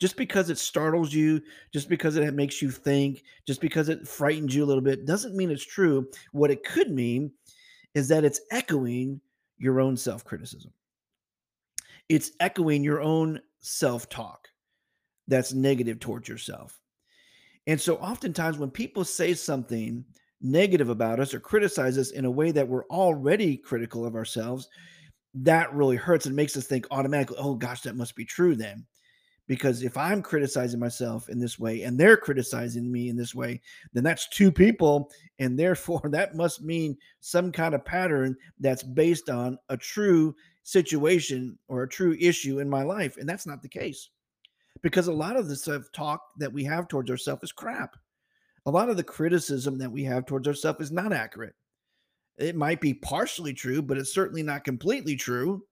Just 0.00 0.16
because 0.16 0.50
it 0.50 0.58
startles 0.58 1.14
you, 1.14 1.40
just 1.72 1.88
because 1.88 2.16
it 2.16 2.34
makes 2.34 2.60
you 2.60 2.70
think, 2.70 3.22
just 3.46 3.60
because 3.60 3.88
it 3.88 4.06
frightens 4.06 4.54
you 4.54 4.64
a 4.64 4.66
little 4.66 4.82
bit, 4.82 5.06
doesn't 5.06 5.36
mean 5.36 5.50
it's 5.50 5.64
true. 5.64 6.06
What 6.32 6.50
it 6.50 6.64
could 6.64 6.90
mean 6.90 7.30
is 7.94 8.08
that 8.08 8.24
it's 8.24 8.40
echoing 8.50 9.20
your 9.58 9.80
own 9.80 9.96
self 9.96 10.24
criticism. 10.24 10.72
It's 12.08 12.32
echoing 12.40 12.82
your 12.82 13.00
own 13.00 13.40
self 13.60 14.08
talk 14.08 14.48
that's 15.28 15.52
negative 15.52 16.00
towards 16.00 16.28
yourself. 16.28 16.80
And 17.66 17.80
so 17.80 17.96
oftentimes 17.96 18.58
when 18.58 18.70
people 18.70 19.04
say 19.04 19.34
something 19.34 20.04
negative 20.40 20.88
about 20.88 21.20
us 21.20 21.34
or 21.34 21.40
criticize 21.40 21.98
us 21.98 22.10
in 22.10 22.24
a 22.24 22.30
way 22.30 22.52
that 22.52 22.68
we're 22.68 22.86
already 22.86 23.56
critical 23.56 24.06
of 24.06 24.14
ourselves, 24.14 24.68
that 25.34 25.72
really 25.74 25.96
hurts 25.96 26.26
and 26.26 26.36
makes 26.36 26.56
us 26.56 26.66
think 26.66 26.86
automatically, 26.90 27.36
oh 27.38 27.54
gosh, 27.54 27.82
that 27.82 27.96
must 27.96 28.14
be 28.14 28.24
true 28.24 28.54
then. 28.54 28.86
Because 29.48 29.82
if 29.82 29.96
I'm 29.96 30.22
criticizing 30.22 30.80
myself 30.80 31.28
in 31.28 31.38
this 31.38 31.58
way 31.58 31.82
and 31.82 31.98
they're 31.98 32.16
criticizing 32.16 32.90
me 32.90 33.08
in 33.08 33.16
this 33.16 33.34
way, 33.34 33.60
then 33.92 34.02
that's 34.02 34.28
two 34.28 34.50
people. 34.50 35.10
And 35.38 35.58
therefore, 35.58 36.00
that 36.12 36.34
must 36.34 36.62
mean 36.62 36.96
some 37.20 37.52
kind 37.52 37.74
of 37.74 37.84
pattern 37.84 38.34
that's 38.58 38.82
based 38.82 39.28
on 39.28 39.58
a 39.68 39.76
true 39.76 40.34
situation 40.62 41.58
or 41.68 41.82
a 41.82 41.88
true 41.88 42.16
issue 42.18 42.58
in 42.58 42.70
my 42.70 42.82
life. 42.82 43.18
And 43.18 43.28
that's 43.28 43.46
not 43.46 43.60
the 43.60 43.68
case 43.68 44.08
because 44.82 45.08
a 45.08 45.12
lot 45.12 45.36
of 45.36 45.48
the 45.48 45.56
self 45.56 45.90
talk 45.92 46.20
that 46.38 46.52
we 46.52 46.64
have 46.64 46.88
towards 46.88 47.10
ourselves 47.10 47.44
is 47.44 47.52
crap. 47.52 47.96
A 48.66 48.70
lot 48.70 48.88
of 48.88 48.96
the 48.96 49.04
criticism 49.04 49.78
that 49.78 49.90
we 49.90 50.02
have 50.04 50.26
towards 50.26 50.48
ourselves 50.48 50.80
is 50.80 50.92
not 50.92 51.12
accurate. 51.12 51.54
It 52.38 52.56
might 52.56 52.80
be 52.80 52.94
partially 52.94 53.54
true, 53.54 53.80
but 53.80 53.96
it's 53.96 54.12
certainly 54.12 54.42
not 54.42 54.64
completely 54.64 55.16
true. 55.16 55.62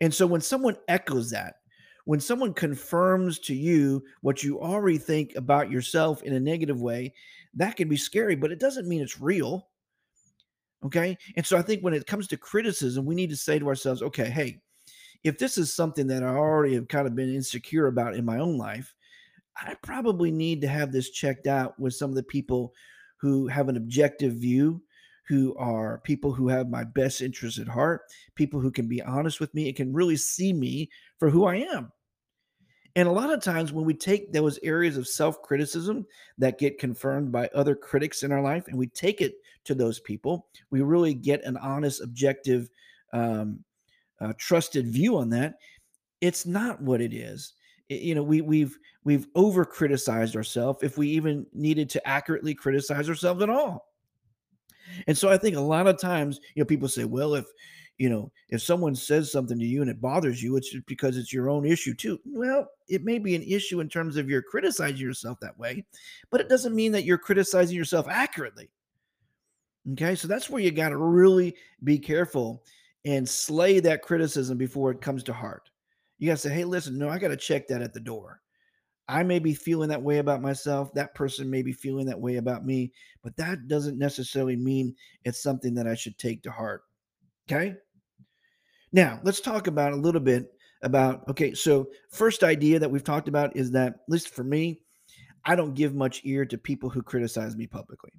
And 0.00 0.12
so 0.12 0.26
when 0.26 0.40
someone 0.40 0.76
echoes 0.88 1.30
that, 1.30 1.54
when 2.04 2.20
someone 2.20 2.54
confirms 2.54 3.38
to 3.40 3.54
you 3.54 4.04
what 4.20 4.42
you 4.42 4.60
already 4.60 4.98
think 4.98 5.34
about 5.34 5.70
yourself 5.70 6.22
in 6.22 6.34
a 6.34 6.40
negative 6.40 6.80
way, 6.80 7.12
that 7.54 7.76
can 7.76 7.88
be 7.88 7.96
scary, 7.96 8.36
but 8.36 8.52
it 8.52 8.60
doesn't 8.60 8.86
mean 8.86 9.00
it's 9.00 9.20
real. 9.20 9.68
Okay. 10.84 11.16
And 11.36 11.44
so 11.44 11.56
I 11.56 11.62
think 11.62 11.82
when 11.82 11.94
it 11.94 12.06
comes 12.06 12.28
to 12.28 12.36
criticism, 12.36 13.04
we 13.04 13.16
need 13.16 13.30
to 13.30 13.36
say 13.36 13.58
to 13.58 13.66
ourselves, 13.66 14.02
okay, 14.02 14.28
hey, 14.28 14.60
if 15.24 15.38
this 15.38 15.58
is 15.58 15.72
something 15.72 16.06
that 16.08 16.22
I 16.22 16.28
already 16.28 16.74
have 16.74 16.88
kind 16.88 17.06
of 17.06 17.14
been 17.14 17.34
insecure 17.34 17.86
about 17.86 18.14
in 18.14 18.24
my 18.24 18.38
own 18.38 18.56
life, 18.56 18.94
I 19.56 19.74
probably 19.82 20.30
need 20.30 20.60
to 20.60 20.68
have 20.68 20.92
this 20.92 21.10
checked 21.10 21.46
out 21.46 21.78
with 21.78 21.94
some 21.94 22.10
of 22.10 22.16
the 22.16 22.22
people 22.22 22.74
who 23.18 23.46
have 23.48 23.68
an 23.68 23.76
objective 23.76 24.34
view, 24.34 24.82
who 25.26 25.56
are 25.56 25.98
people 26.04 26.32
who 26.32 26.48
have 26.48 26.68
my 26.68 26.84
best 26.84 27.22
interests 27.22 27.58
at 27.58 27.68
heart, 27.68 28.02
people 28.34 28.60
who 28.60 28.70
can 28.70 28.86
be 28.86 29.02
honest 29.02 29.40
with 29.40 29.52
me 29.54 29.68
and 29.68 29.76
can 29.76 29.92
really 29.92 30.16
see 30.16 30.52
me 30.52 30.90
for 31.18 31.30
who 31.30 31.46
I 31.46 31.56
am. 31.56 31.90
And 32.96 33.08
a 33.08 33.12
lot 33.12 33.30
of 33.30 33.42
times 33.42 33.72
when 33.72 33.84
we 33.84 33.92
take 33.92 34.32
those 34.32 34.58
areas 34.62 34.96
of 34.96 35.06
self 35.06 35.42
criticism 35.42 36.06
that 36.38 36.58
get 36.58 36.78
confirmed 36.78 37.30
by 37.30 37.48
other 37.54 37.74
critics 37.74 38.22
in 38.22 38.32
our 38.32 38.40
life 38.40 38.68
and 38.68 38.78
we 38.78 38.86
take 38.86 39.20
it 39.20 39.34
to 39.64 39.74
those 39.74 40.00
people, 40.00 40.46
we 40.70 40.80
really 40.80 41.12
get 41.12 41.44
an 41.44 41.58
honest, 41.58 42.00
objective 42.02 42.70
um, 43.12 43.62
uh, 44.20 44.32
trusted 44.38 44.86
view 44.86 45.16
on 45.16 45.30
that, 45.30 45.54
it's 46.20 46.46
not 46.46 46.80
what 46.80 47.00
it 47.00 47.12
is. 47.12 47.54
It, 47.88 48.02
you 48.02 48.14
know, 48.14 48.22
we 48.22 48.40
we've 48.40 48.78
we've 49.04 49.26
over 49.34 49.64
criticized 49.64 50.36
ourselves 50.36 50.82
if 50.82 50.98
we 50.98 51.08
even 51.08 51.46
needed 51.52 51.88
to 51.90 52.08
accurately 52.08 52.54
criticize 52.54 53.08
ourselves 53.08 53.42
at 53.42 53.50
all. 53.50 53.92
And 55.06 55.16
so 55.16 55.28
I 55.28 55.36
think 55.36 55.56
a 55.56 55.60
lot 55.60 55.86
of 55.86 55.98
times, 55.98 56.40
you 56.54 56.62
know, 56.62 56.66
people 56.66 56.88
say, 56.88 57.04
well, 57.04 57.34
if 57.34 57.46
you 57.98 58.10
know, 58.10 58.30
if 58.50 58.60
someone 58.62 58.94
says 58.94 59.32
something 59.32 59.58
to 59.58 59.64
you 59.64 59.80
and 59.80 59.90
it 59.90 60.00
bothers 60.00 60.42
you, 60.42 60.56
it's 60.56 60.74
because 60.86 61.16
it's 61.16 61.32
your 61.32 61.48
own 61.48 61.64
issue 61.64 61.94
too. 61.94 62.18
Well, 62.26 62.68
it 62.88 63.04
may 63.04 63.18
be 63.18 63.34
an 63.34 63.42
issue 63.42 63.80
in 63.80 63.88
terms 63.88 64.16
of 64.16 64.28
you're 64.28 64.42
criticizing 64.42 64.98
yourself 64.98 65.40
that 65.40 65.58
way, 65.58 65.84
but 66.30 66.40
it 66.40 66.48
doesn't 66.48 66.74
mean 66.74 66.92
that 66.92 67.04
you're 67.04 67.16
criticizing 67.16 67.76
yourself 67.76 68.06
accurately. 68.08 68.70
Okay, 69.92 70.14
so 70.14 70.28
that's 70.28 70.50
where 70.50 70.60
you 70.60 70.70
got 70.72 70.90
to 70.90 70.96
really 70.98 71.54
be 71.84 71.98
careful 71.98 72.64
and 73.06 73.26
slay 73.26 73.78
that 73.78 74.02
criticism 74.02 74.58
before 74.58 74.90
it 74.90 75.00
comes 75.00 75.22
to 75.22 75.32
heart. 75.32 75.70
You 76.18 76.26
got 76.26 76.34
to 76.34 76.38
say, 76.38 76.52
hey, 76.52 76.64
listen, 76.64 76.98
no, 76.98 77.08
I 77.08 77.18
got 77.18 77.28
to 77.28 77.36
check 77.36 77.68
that 77.68 77.80
at 77.80 77.94
the 77.94 78.00
door. 78.00 78.40
I 79.08 79.22
may 79.22 79.38
be 79.38 79.54
feeling 79.54 79.88
that 79.90 80.02
way 80.02 80.18
about 80.18 80.42
myself. 80.42 80.92
That 80.94 81.14
person 81.14 81.48
may 81.48 81.62
be 81.62 81.72
feeling 81.72 82.06
that 82.06 82.20
way 82.20 82.36
about 82.36 82.66
me, 82.66 82.92
but 83.22 83.36
that 83.36 83.68
doesn't 83.68 83.96
necessarily 83.96 84.56
mean 84.56 84.92
it's 85.24 85.40
something 85.40 85.72
that 85.74 85.86
I 85.86 85.94
should 85.94 86.18
take 86.18 86.42
to 86.42 86.50
heart. 86.50 86.82
Okay. 87.48 87.76
Now, 88.92 89.20
let's 89.22 89.40
talk 89.40 89.68
about 89.68 89.92
a 89.92 89.96
little 89.96 90.20
bit 90.20 90.52
about 90.82 91.28
okay. 91.28 91.54
So, 91.54 91.88
first 92.10 92.42
idea 92.42 92.80
that 92.80 92.90
we've 92.90 93.04
talked 93.04 93.28
about 93.28 93.56
is 93.56 93.70
that, 93.72 93.88
at 93.88 94.00
least 94.08 94.30
for 94.30 94.42
me, 94.42 94.80
I 95.44 95.54
don't 95.54 95.74
give 95.74 95.94
much 95.94 96.22
ear 96.24 96.44
to 96.46 96.58
people 96.58 96.90
who 96.90 97.02
criticize 97.02 97.54
me 97.56 97.68
publicly 97.68 98.12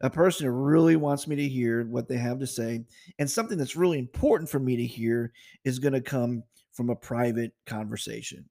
a 0.00 0.10
person 0.10 0.46
who 0.46 0.52
really 0.52 0.96
wants 0.96 1.26
me 1.26 1.36
to 1.36 1.48
hear 1.48 1.84
what 1.84 2.08
they 2.08 2.16
have 2.16 2.38
to 2.40 2.46
say. 2.46 2.84
And 3.18 3.30
something 3.30 3.58
that's 3.58 3.76
really 3.76 3.98
important 3.98 4.50
for 4.50 4.58
me 4.58 4.76
to 4.76 4.86
hear 4.86 5.32
is 5.64 5.78
going 5.78 5.94
to 5.94 6.00
come 6.00 6.42
from 6.72 6.90
a 6.90 6.96
private 6.96 7.52
conversation. 7.66 8.48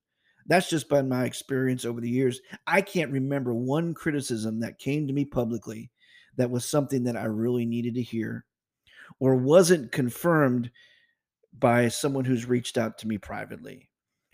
That's 0.47 0.69
just 0.69 0.89
been 0.89 1.09
my 1.09 1.25
experience 1.25 1.85
over 1.85 2.01
the 2.01 2.09
years. 2.09 2.41
I 2.67 2.81
can't 2.81 3.11
remember 3.11 3.53
one 3.53 3.93
criticism 3.93 4.59
that 4.59 4.79
came 4.79 5.07
to 5.07 5.13
me 5.13 5.25
publicly 5.25 5.91
that 6.37 6.51
was 6.51 6.65
something 6.65 7.03
that 7.03 7.17
I 7.17 7.25
really 7.25 7.65
needed 7.65 7.95
to 7.95 8.01
hear 8.01 8.45
or 9.19 9.35
wasn't 9.35 9.91
confirmed 9.91 10.69
by 11.57 11.87
someone 11.87 12.25
who's 12.25 12.45
reached 12.45 12.77
out 12.77 12.97
to 12.99 13.07
me 13.07 13.17
privately 13.17 13.89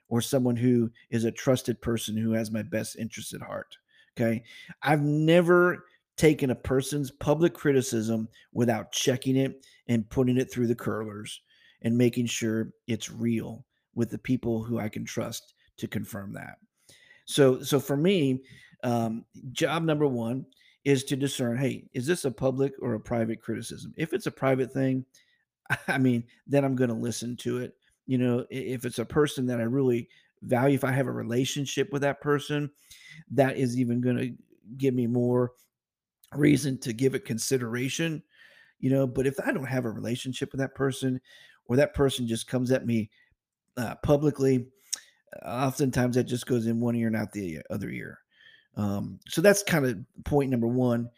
or 0.10 0.22
someone 0.22 0.56
who 0.56 0.92
is 1.10 1.24
a 1.24 1.32
trusted 1.32 1.82
person 1.82 2.18
who 2.18 2.34
has 2.34 2.52
my 2.52 2.64
best 2.64 2.98
interest 2.98 3.34
at 3.34 3.42
heart. 3.42 3.78
Okay. 4.18 4.44
I've 4.82 5.02
never 5.02 5.86
taking 6.18 6.52
a 6.52 6.56
person's 6.56 7.12
public 7.12 7.54
criticism 7.54 8.28
without 8.54 8.92
checking 8.92 9.36
it 9.36 9.66
and 9.88 10.10
putting 10.10 10.38
it 10.38 10.52
through 10.52 10.68
the 10.68 10.76
curlers 10.76 11.42
and 11.82 11.98
making 11.98 12.26
sure 12.26 12.74
it's 12.88 13.12
real 13.12 13.66
with 13.96 14.10
the 14.10 14.18
people 14.18 14.64
who 14.64 14.80
I 14.80 14.90
can 14.90 15.06
trust 15.06 15.54
to 15.78 15.88
confirm 15.88 16.34
that. 16.34 16.58
So, 17.26 17.62
so 17.62 17.80
for 17.80 17.98
me, 17.98 18.42
um, 18.84 19.26
job 19.52 19.84
number 19.84 20.08
one 20.08 20.46
is 20.84 21.04
to 21.06 21.16
discern: 21.16 21.58
Hey, 21.58 21.88
is 21.94 22.06
this 22.06 22.26
a 22.26 22.32
public 22.32 22.74
or 22.82 22.94
a 22.94 23.00
private 23.00 23.42
criticism? 23.42 23.94
If 23.98 24.14
it's 24.14 24.28
a 24.28 24.32
private 24.32 24.74
thing, 24.74 25.06
I 25.88 25.98
mean, 25.98 26.24
then 26.48 26.64
I'm 26.64 26.76
going 26.76 26.90
to 26.90 26.96
listen 26.96 27.36
to 27.38 27.60
it. 27.60 27.76
You 28.08 28.18
know, 28.18 28.46
if 28.50 28.86
it's 28.86 29.00
a 29.00 29.06
person 29.06 29.46
that 29.48 29.60
I 29.60 29.64
really 29.64 30.10
value, 30.42 30.76
if 30.76 30.84
I 30.84 30.92
have 30.92 31.08
a 31.08 31.12
relationship 31.12 31.92
with 31.92 32.02
that 32.02 32.22
person, 32.22 32.70
that 33.32 33.58
is 33.58 33.80
even 33.80 34.02
going 34.02 34.18
to 34.18 34.34
give 34.78 34.94
me 34.94 35.08
more 35.08 35.52
reason 36.36 36.78
to 36.80 36.94
give 36.94 37.16
it 37.16 37.26
consideration, 37.26 38.24
you 38.80 38.90
know. 38.90 39.08
But 39.08 39.28
if 39.28 39.40
I 39.46 39.52
don't 39.52 39.66
have 39.66 39.86
a 39.86 39.92
relationship 39.92 40.52
with 40.52 40.60
that 40.60 40.76
person, 40.76 41.20
or 41.66 41.76
that 41.76 41.94
person 41.94 42.28
just 42.28 42.48
comes 42.48 42.72
at 42.72 42.86
me 42.86 43.10
uh, 43.78 43.96
publicly, 44.04 44.68
oftentimes 45.46 46.16
that 46.16 46.24
just 46.24 46.46
goes 46.46 46.68
in 46.68 46.80
one 46.80 46.96
ear 46.96 47.08
and 47.08 47.16
out 47.16 47.32
the 47.32 47.60
other 47.70 47.90
ear. 47.90 48.20
Um, 48.78 49.20
so 49.28 49.42
that's 49.42 49.64
kind 49.64 49.86
of 49.86 49.98
point 50.24 50.50
number 50.50 50.68
one 50.68 51.10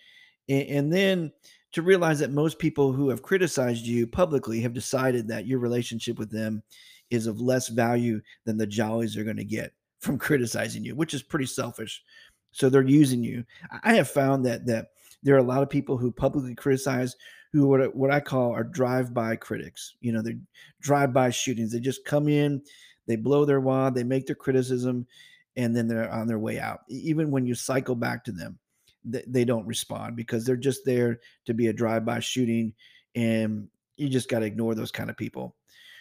and, 0.50 0.68
and 0.68 0.94
then 0.94 1.32
to 1.74 1.82
realize 1.82 2.20
that 2.20 2.32
most 2.32 2.60
people 2.60 2.92
who 2.92 3.10
have 3.10 3.24
criticized 3.24 3.86
you 3.86 4.06
publicly 4.06 4.62
have 4.62 4.74
decided 4.74 5.28
that 5.28 5.48
your 5.48 5.60
relationship 5.60 6.20
with 6.20 6.32
them 6.32 6.62
is 7.10 7.28
of 7.28 7.42
less 7.42 7.68
value 7.68 8.22
than 8.46 8.58
the 8.58 8.68
jollies 8.68 9.16
they're 9.16 9.24
going 9.24 9.38
to 9.38 9.44
get 9.44 9.74
from 10.00 10.18
criticizing 10.20 10.84
you, 10.84 10.96
which 10.96 11.14
is 11.14 11.24
pretty 11.24 11.46
selfish. 11.46 12.04
So 12.52 12.70
they're 12.70 12.84
using 12.84 13.24
you. 13.24 13.44
I 13.84 13.96
have 13.96 14.10
found 14.10 14.46
that 14.46 14.66
that 14.68 14.90
there 15.24 15.36
are 15.36 15.40
a 15.40 15.44
lot 15.44 15.64
of 15.64 15.70
people 15.70 15.98
who 15.98 16.12
publicly 16.12 16.54
criticize 16.54 17.16
who 17.54 17.68
what 17.68 17.96
what 17.96 18.12
I 18.12 18.20
call 18.20 18.52
are 18.52 18.64
drive-by 18.64 19.38
critics. 19.38 19.96
You 20.02 20.12
know, 20.12 20.22
they're 20.22 20.40
drive-by 20.82 21.30
shootings. 21.30 21.72
They 21.72 21.80
just 21.80 22.06
come 22.06 22.28
in, 22.28 22.62
they 23.08 23.16
blow 23.16 23.46
their 23.46 23.62
wad, 23.62 23.96
they 23.96 24.04
make 24.04 24.26
their 24.26 24.36
criticism, 24.36 25.08
and 25.56 25.76
then 25.76 25.88
they're 25.88 26.12
on 26.12 26.28
their 26.28 26.40
way 26.40 26.60
out. 26.60 26.82
Even 26.90 27.32
when 27.32 27.46
you 27.46 27.56
cycle 27.56 27.96
back 27.96 28.24
to 28.26 28.32
them, 28.32 28.58
they, 29.06 29.24
they 29.28 29.46
don't 29.46 29.68
respond 29.68 30.16
because 30.16 30.46
they're 30.46 30.56
just 30.56 30.86
there 30.86 31.20
to 31.46 31.54
be 31.54 31.68
a 31.68 31.74
drive-by 31.74 32.20
shooting, 32.20 32.74
and 33.16 33.68
you 33.98 34.10
just 34.10 34.30
got 34.30 34.40
to 34.40 34.46
ignore 34.46 34.76
those 34.76 34.92
kind 34.92 35.10
of 35.10 35.18
people. 35.18 35.56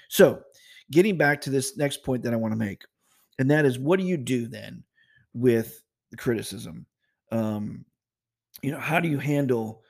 So, 0.08 0.42
getting 0.90 1.16
back 1.16 1.40
to 1.42 1.50
this 1.50 1.76
next 1.76 2.02
point 2.02 2.22
that 2.22 2.32
I 2.32 2.36
want 2.36 2.52
to 2.52 2.58
make, 2.58 2.82
and 3.38 3.50
that 3.50 3.66
is, 3.66 3.78
what 3.78 3.98
do 3.98 4.06
you 4.06 4.16
do 4.16 4.46
then 4.46 4.84
with 5.34 5.82
the 6.10 6.16
criticism? 6.16 6.86
Um, 7.30 7.84
you 8.62 8.70
know, 8.70 8.78
how 8.78 9.00
do 9.00 9.08
you 9.08 9.18
handle 9.18 9.82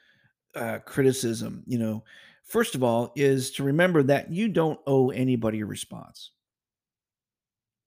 uh, 0.54 0.78
criticism? 0.78 1.62
You 1.66 1.78
know, 1.78 2.04
first 2.42 2.74
of 2.74 2.82
all, 2.82 3.12
is 3.14 3.52
to 3.52 3.62
remember 3.62 4.02
that 4.04 4.32
you 4.32 4.48
don't 4.48 4.80
owe 4.86 5.10
anybody 5.10 5.60
a 5.60 5.66
response. 5.66 6.30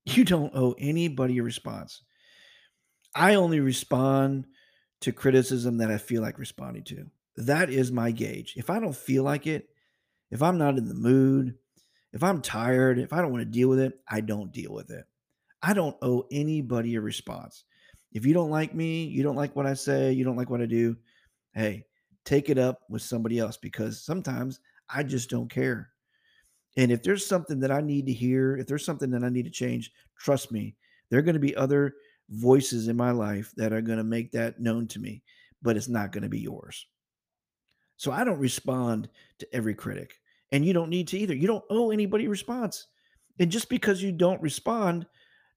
You 0.06 0.24
don't 0.24 0.56
owe 0.56 0.76
anybody 0.78 1.40
a 1.40 1.44
response. 1.44 2.04
I 3.16 3.36
only 3.36 3.60
respond 3.60 4.46
to 5.02 5.12
criticism 5.12 5.78
that 5.80 5.90
I 5.90 5.98
feel 5.98 6.22
like 6.22 6.38
responding 6.38 6.84
to. 6.84 7.08
That 7.38 7.70
is 7.70 7.92
my 7.92 8.12
gauge. 8.12 8.54
If 8.56 8.70
I 8.70 8.80
don't 8.80 8.96
feel 8.96 9.24
like 9.24 9.48
it, 9.48 9.68
if 10.30 10.42
I'm 10.42 10.58
not 10.58 10.78
in 10.78 10.88
the 10.88 10.94
mood, 10.94 11.56
if 12.14 12.24
I'm 12.24 12.42
tired, 12.42 13.00
if 13.00 13.14
I 13.14 13.22
don't 13.22 13.32
want 13.32 13.42
to 13.42 13.50
deal 13.50 13.68
with 13.68 13.80
it, 13.80 14.00
I 14.08 14.22
don't 14.22 14.52
deal 14.52 14.74
with 14.74 14.92
it. 14.92 15.06
I 15.62 15.74
don't 15.74 15.98
owe 16.02 16.26
anybody 16.32 16.96
a 16.96 17.02
response. 17.02 17.64
If 18.16 18.26
you 18.26 18.34
don't 18.34 18.50
like 18.50 18.74
me, 18.74 19.04
you 19.04 19.24
don't 19.24 19.36
like 19.36 19.58
what 19.58 19.66
I 19.66 19.74
say, 19.74 20.14
you 20.14 20.24
don't 20.24 20.38
like 20.38 20.50
what 20.50 20.62
I 20.62 20.66
do, 20.68 20.96
hey, 21.54 21.86
take 22.24 22.50
it 22.50 22.58
up 22.58 22.80
with 22.90 23.02
somebody 23.02 23.40
else 23.40 23.58
because 23.58 24.02
sometimes 24.02 24.62
I 24.90 25.04
just 25.04 25.30
don't 25.30 25.50
care. 25.50 25.90
And 26.78 26.94
if 26.94 27.04
there's 27.04 27.28
something 27.28 27.60
that 27.60 27.72
I 27.72 27.82
need 27.82 28.06
to 28.06 28.14
hear, 28.14 28.56
if 28.56 28.68
there's 28.68 28.86
something 28.86 29.12
that 29.12 29.26
I 29.26 29.28
need 29.28 29.44
to 29.44 29.52
change, 29.52 29.92
trust 30.18 30.50
me, 30.50 30.78
there 31.10 31.20
are 31.20 31.24
going 31.24 31.34
to 31.34 31.42
be 31.42 31.58
other 31.58 31.96
voices 32.30 32.88
in 32.88 32.96
my 32.96 33.12
life 33.12 33.52
that 33.58 33.74
are 33.74 33.82
going 33.82 33.98
to 33.98 34.04
make 34.06 34.32
that 34.32 34.62
known 34.62 34.88
to 34.88 35.00
me, 35.00 35.22
but 35.62 35.76
it's 35.76 35.90
not 35.90 36.14
going 36.14 36.24
to 36.24 36.30
be 36.30 36.40
yours. 36.40 36.88
So 37.98 38.14
I 38.14 38.24
don't 38.24 38.40
respond 38.40 39.10
to 39.40 39.56
every 39.56 39.76
critic, 39.76 40.22
and 40.54 40.66
you 40.66 40.72
don't 40.72 40.90
need 40.90 41.10
to 41.10 41.20
either. 41.20 41.36
You 41.36 41.48
don't 41.48 41.66
owe 41.70 41.92
anybody 41.92 42.30
response. 42.30 42.88
And 43.40 43.52
just 43.52 43.68
because 43.68 44.02
you 44.02 44.14
don't 44.14 44.42
respond 44.42 45.06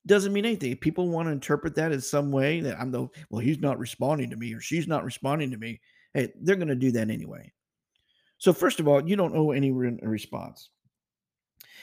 doesn't 0.08 0.32
mean 0.32 0.44
anything. 0.44 0.72
If 0.72 0.80
people 0.80 1.08
want 1.08 1.28
to 1.28 1.32
interpret 1.32 1.74
that 1.76 1.92
as 1.92 2.08
some 2.08 2.32
way 2.32 2.60
that 2.60 2.80
I'm 2.80 2.90
the 2.90 3.08
well, 3.30 3.40
he's 3.40 3.60
not 3.60 3.78
responding 3.78 4.30
to 4.30 4.36
me 4.36 4.52
or 4.54 4.60
she's 4.60 4.88
not 4.88 5.04
responding 5.04 5.50
to 5.52 5.56
me. 5.56 5.80
Hey, 6.14 6.32
they're 6.40 6.56
going 6.56 6.68
to 6.68 6.74
do 6.74 6.90
that 6.92 7.10
anyway. 7.10 7.52
So 8.38 8.52
first 8.52 8.80
of 8.80 8.88
all, 8.88 9.06
you 9.06 9.16
don't 9.16 9.36
owe 9.36 9.50
any 9.50 9.70
re- 9.70 9.98
response. 10.02 10.70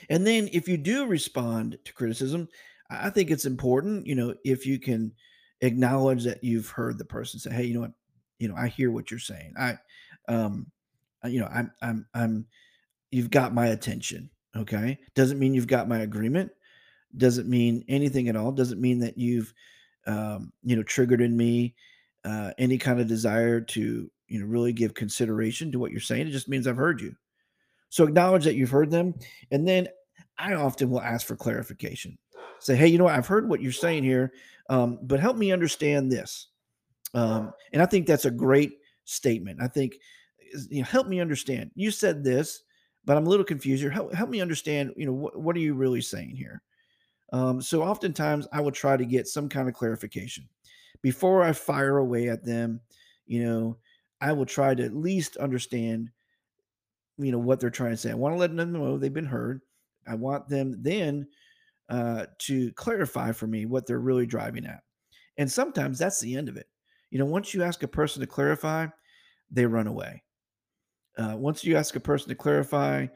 And 0.09 0.25
then 0.25 0.49
if 0.51 0.67
you 0.67 0.77
do 0.77 1.05
respond 1.05 1.77
to 1.85 1.93
criticism, 1.93 2.47
I 2.89 3.09
think 3.09 3.31
it's 3.31 3.45
important, 3.45 4.05
you 4.05 4.15
know, 4.15 4.35
if 4.43 4.65
you 4.65 4.79
can 4.79 5.13
acknowledge 5.61 6.23
that 6.23 6.43
you've 6.43 6.69
heard 6.69 6.97
the 6.97 7.05
person 7.05 7.39
say, 7.39 7.51
"Hey, 7.51 7.65
you 7.65 7.75
know 7.75 7.81
what? 7.81 7.93
You 8.39 8.49
know, 8.49 8.55
I 8.55 8.67
hear 8.67 8.91
what 8.91 9.09
you're 9.09 9.19
saying. 9.19 9.53
I, 9.57 9.77
um, 10.27 10.67
you 11.23 11.39
know, 11.39 11.47
I'm, 11.47 11.71
I'm, 11.81 12.05
I'm. 12.13 12.45
You've 13.11 13.29
got 13.29 13.53
my 13.53 13.67
attention. 13.67 14.29
Okay, 14.55 14.99
doesn't 15.15 15.39
mean 15.39 15.53
you've 15.53 15.67
got 15.67 15.89
my 15.89 15.99
agreement 15.99 16.51
doesn't 17.17 17.47
mean 17.47 17.83
anything 17.87 18.29
at 18.29 18.35
all. 18.35 18.51
Doesn't 18.51 18.81
mean 18.81 18.99
that 18.99 19.17
you've, 19.17 19.53
um, 20.07 20.51
you 20.63 20.75
know, 20.75 20.83
triggered 20.83 21.21
in 21.21 21.35
me 21.35 21.75
uh, 22.23 22.51
any 22.57 22.77
kind 22.77 22.99
of 22.99 23.07
desire 23.07 23.61
to, 23.61 24.09
you 24.27 24.39
know, 24.39 24.45
really 24.45 24.73
give 24.73 24.93
consideration 24.93 25.71
to 25.71 25.79
what 25.79 25.91
you're 25.91 25.99
saying. 25.99 26.27
It 26.27 26.31
just 26.31 26.49
means 26.49 26.67
I've 26.67 26.77
heard 26.77 27.01
you. 27.01 27.15
So 27.89 28.03
acknowledge 28.03 28.43
that 28.43 28.55
you've 28.55 28.71
heard 28.71 28.91
them, 28.91 29.13
and 29.51 29.67
then 29.67 29.87
I 30.37 30.53
often 30.53 30.89
will 30.89 31.01
ask 31.01 31.25
for 31.25 31.35
clarification. 31.35 32.17
Say, 32.59 32.75
hey, 32.75 32.87
you 32.87 32.97
know, 32.97 33.05
what? 33.05 33.15
I've 33.15 33.27
heard 33.27 33.47
what 33.47 33.61
you're 33.61 33.71
saying 33.71 34.03
here, 34.03 34.33
um, 34.69 34.99
but 35.03 35.19
help 35.19 35.37
me 35.37 35.51
understand 35.51 36.11
this. 36.11 36.47
Um, 37.13 37.53
and 37.71 37.81
I 37.81 37.85
think 37.85 38.07
that's 38.07 38.25
a 38.25 38.31
great 38.31 38.79
statement. 39.05 39.61
I 39.61 39.67
think, 39.67 39.95
you 40.69 40.79
know, 40.79 40.85
help 40.85 41.07
me 41.07 41.19
understand. 41.19 41.71
You 41.75 41.91
said 41.91 42.23
this, 42.23 42.63
but 43.05 43.15
I'm 43.15 43.27
a 43.27 43.29
little 43.29 43.45
confused 43.45 43.81
here. 43.81 43.91
Help, 43.91 44.13
help 44.13 44.29
me 44.29 44.41
understand. 44.41 44.93
You 44.97 45.05
know, 45.05 45.13
what, 45.13 45.39
what 45.39 45.55
are 45.55 45.59
you 45.59 45.75
really 45.75 46.01
saying 46.01 46.35
here? 46.35 46.61
Um, 47.33 47.61
so 47.61 47.81
oftentimes 47.81 48.47
I 48.51 48.61
will 48.61 48.71
try 48.71 48.97
to 48.97 49.05
get 49.05 49.27
some 49.27 49.49
kind 49.49 49.67
of 49.67 49.73
clarification 49.73 50.47
before 51.01 51.43
I 51.43 51.53
fire 51.53 51.97
away 51.97 52.29
at 52.29 52.45
them. 52.45 52.81
You 53.25 53.43
know, 53.43 53.77
I 54.21 54.31
will 54.33 54.45
try 54.45 54.75
to 54.75 54.83
at 54.83 54.95
least 54.95 55.37
understand, 55.37 56.11
you 57.17 57.31
know, 57.31 57.39
what 57.39 57.59
they're 57.59 57.69
trying 57.69 57.91
to 57.91 57.97
say. 57.97 58.11
I 58.11 58.15
want 58.15 58.35
to 58.35 58.39
let 58.39 58.55
them 58.55 58.71
know 58.71 58.97
they've 58.97 59.13
been 59.13 59.25
heard. 59.25 59.61
I 60.07 60.15
want 60.15 60.47
them 60.47 60.81
then 60.81 61.27
uh, 61.89 62.25
to 62.39 62.71
clarify 62.73 63.31
for 63.31 63.47
me 63.47 63.65
what 63.65 63.85
they're 63.85 63.99
really 63.99 64.25
driving 64.25 64.65
at. 64.65 64.81
And 65.37 65.51
sometimes 65.51 65.99
that's 65.99 66.19
the 66.19 66.35
end 66.35 66.49
of 66.49 66.57
it. 66.57 66.67
You 67.09 67.19
know, 67.19 67.25
once 67.25 67.53
you 67.53 67.63
ask 67.63 67.83
a 67.83 67.87
person 67.87 68.21
to 68.21 68.27
clarify, 68.27 68.87
they 69.51 69.65
run 69.65 69.87
away. 69.87 70.23
Uh, 71.17 71.35
once 71.37 71.63
you 71.63 71.77
ask 71.77 71.95
a 71.95 71.99
person 71.99 72.29
to 72.29 72.35
clarify, 72.35 73.07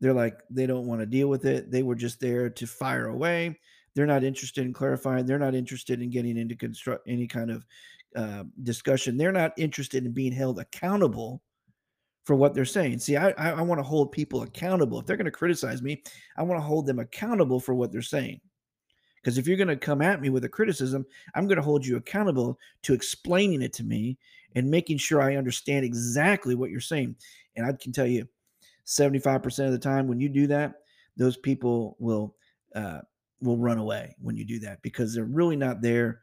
they're 0.00 0.14
like, 0.14 0.40
they 0.50 0.66
don't 0.66 0.86
want 0.86 1.00
to 1.00 1.06
deal 1.06 1.28
with 1.28 1.44
it. 1.44 1.70
They 1.70 1.82
were 1.82 1.94
just 1.94 2.20
there 2.20 2.48
to 2.50 2.66
fire 2.66 3.08
away. 3.08 3.58
They're 3.94 4.06
not 4.06 4.24
interested 4.24 4.64
in 4.64 4.72
clarifying. 4.72 5.26
They're 5.26 5.38
not 5.38 5.54
interested 5.54 6.00
in 6.00 6.10
getting 6.10 6.36
into 6.36 6.54
construct 6.54 7.08
any 7.08 7.26
kind 7.26 7.50
of 7.50 7.66
uh, 8.14 8.44
discussion. 8.62 9.16
They're 9.16 9.32
not 9.32 9.52
interested 9.56 10.04
in 10.04 10.12
being 10.12 10.32
held 10.32 10.58
accountable 10.60 11.42
for 12.24 12.36
what 12.36 12.54
they're 12.54 12.64
saying. 12.64 12.98
See, 12.98 13.16
I, 13.16 13.30
I, 13.30 13.50
I 13.52 13.62
want 13.62 13.78
to 13.78 13.82
hold 13.82 14.12
people 14.12 14.42
accountable. 14.42 15.00
If 15.00 15.06
they're 15.06 15.16
going 15.16 15.24
to 15.24 15.30
criticize 15.30 15.82
me, 15.82 16.02
I 16.36 16.42
want 16.42 16.60
to 16.60 16.66
hold 16.66 16.86
them 16.86 16.98
accountable 16.98 17.58
for 17.58 17.74
what 17.74 17.90
they're 17.90 18.02
saying. 18.02 18.40
Because 19.16 19.38
if 19.38 19.48
you're 19.48 19.56
going 19.56 19.68
to 19.68 19.76
come 19.76 20.00
at 20.00 20.20
me 20.20 20.30
with 20.30 20.44
a 20.44 20.48
criticism, 20.48 21.04
I'm 21.34 21.46
going 21.46 21.56
to 21.56 21.62
hold 21.62 21.84
you 21.84 21.96
accountable 21.96 22.58
to 22.82 22.94
explaining 22.94 23.62
it 23.62 23.72
to 23.74 23.84
me 23.84 24.18
and 24.54 24.70
making 24.70 24.98
sure 24.98 25.20
I 25.20 25.36
understand 25.36 25.84
exactly 25.84 26.54
what 26.54 26.70
you're 26.70 26.80
saying. 26.80 27.16
And 27.56 27.66
I 27.66 27.72
can 27.72 27.92
tell 27.92 28.06
you, 28.06 28.28
75% 28.88 29.66
of 29.66 29.72
the 29.72 29.78
time 29.78 30.08
when 30.08 30.18
you 30.18 30.30
do 30.30 30.46
that, 30.46 30.80
those 31.16 31.36
people 31.36 31.96
will 31.98 32.34
uh, 32.74 33.00
will 33.40 33.58
run 33.58 33.78
away 33.78 34.16
when 34.20 34.36
you 34.36 34.44
do 34.44 34.58
that 34.60 34.82
because 34.82 35.14
they're 35.14 35.24
really 35.24 35.56
not 35.56 35.82
there 35.82 36.20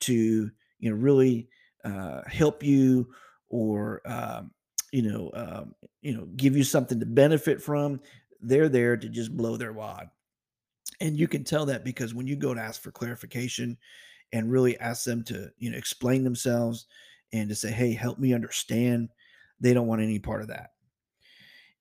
to 0.00 0.50
you 0.78 0.90
know 0.90 0.96
really 0.96 1.48
uh, 1.84 2.22
help 2.28 2.62
you 2.62 3.08
or 3.48 4.02
um, 4.06 4.52
you 4.92 5.02
know 5.02 5.30
um, 5.34 5.74
you 6.00 6.16
know 6.16 6.26
give 6.36 6.56
you 6.56 6.62
something 6.62 7.00
to 7.00 7.06
benefit 7.06 7.60
from. 7.60 8.00
They're 8.40 8.68
there 8.68 8.96
to 8.96 9.08
just 9.08 9.36
blow 9.36 9.56
their 9.56 9.72
wad, 9.72 10.08
and 11.00 11.18
you 11.18 11.26
can 11.26 11.42
tell 11.42 11.66
that 11.66 11.84
because 11.84 12.14
when 12.14 12.28
you 12.28 12.36
go 12.36 12.54
to 12.54 12.60
ask 12.60 12.80
for 12.80 12.92
clarification 12.92 13.76
and 14.32 14.52
really 14.52 14.78
ask 14.78 15.04
them 15.04 15.24
to 15.24 15.50
you 15.58 15.70
know 15.70 15.78
explain 15.78 16.22
themselves 16.22 16.86
and 17.32 17.48
to 17.48 17.56
say, 17.56 17.72
"Hey, 17.72 17.94
help 17.94 18.20
me 18.20 18.32
understand," 18.32 19.08
they 19.58 19.74
don't 19.74 19.88
want 19.88 20.02
any 20.02 20.20
part 20.20 20.42
of 20.42 20.48
that. 20.48 20.70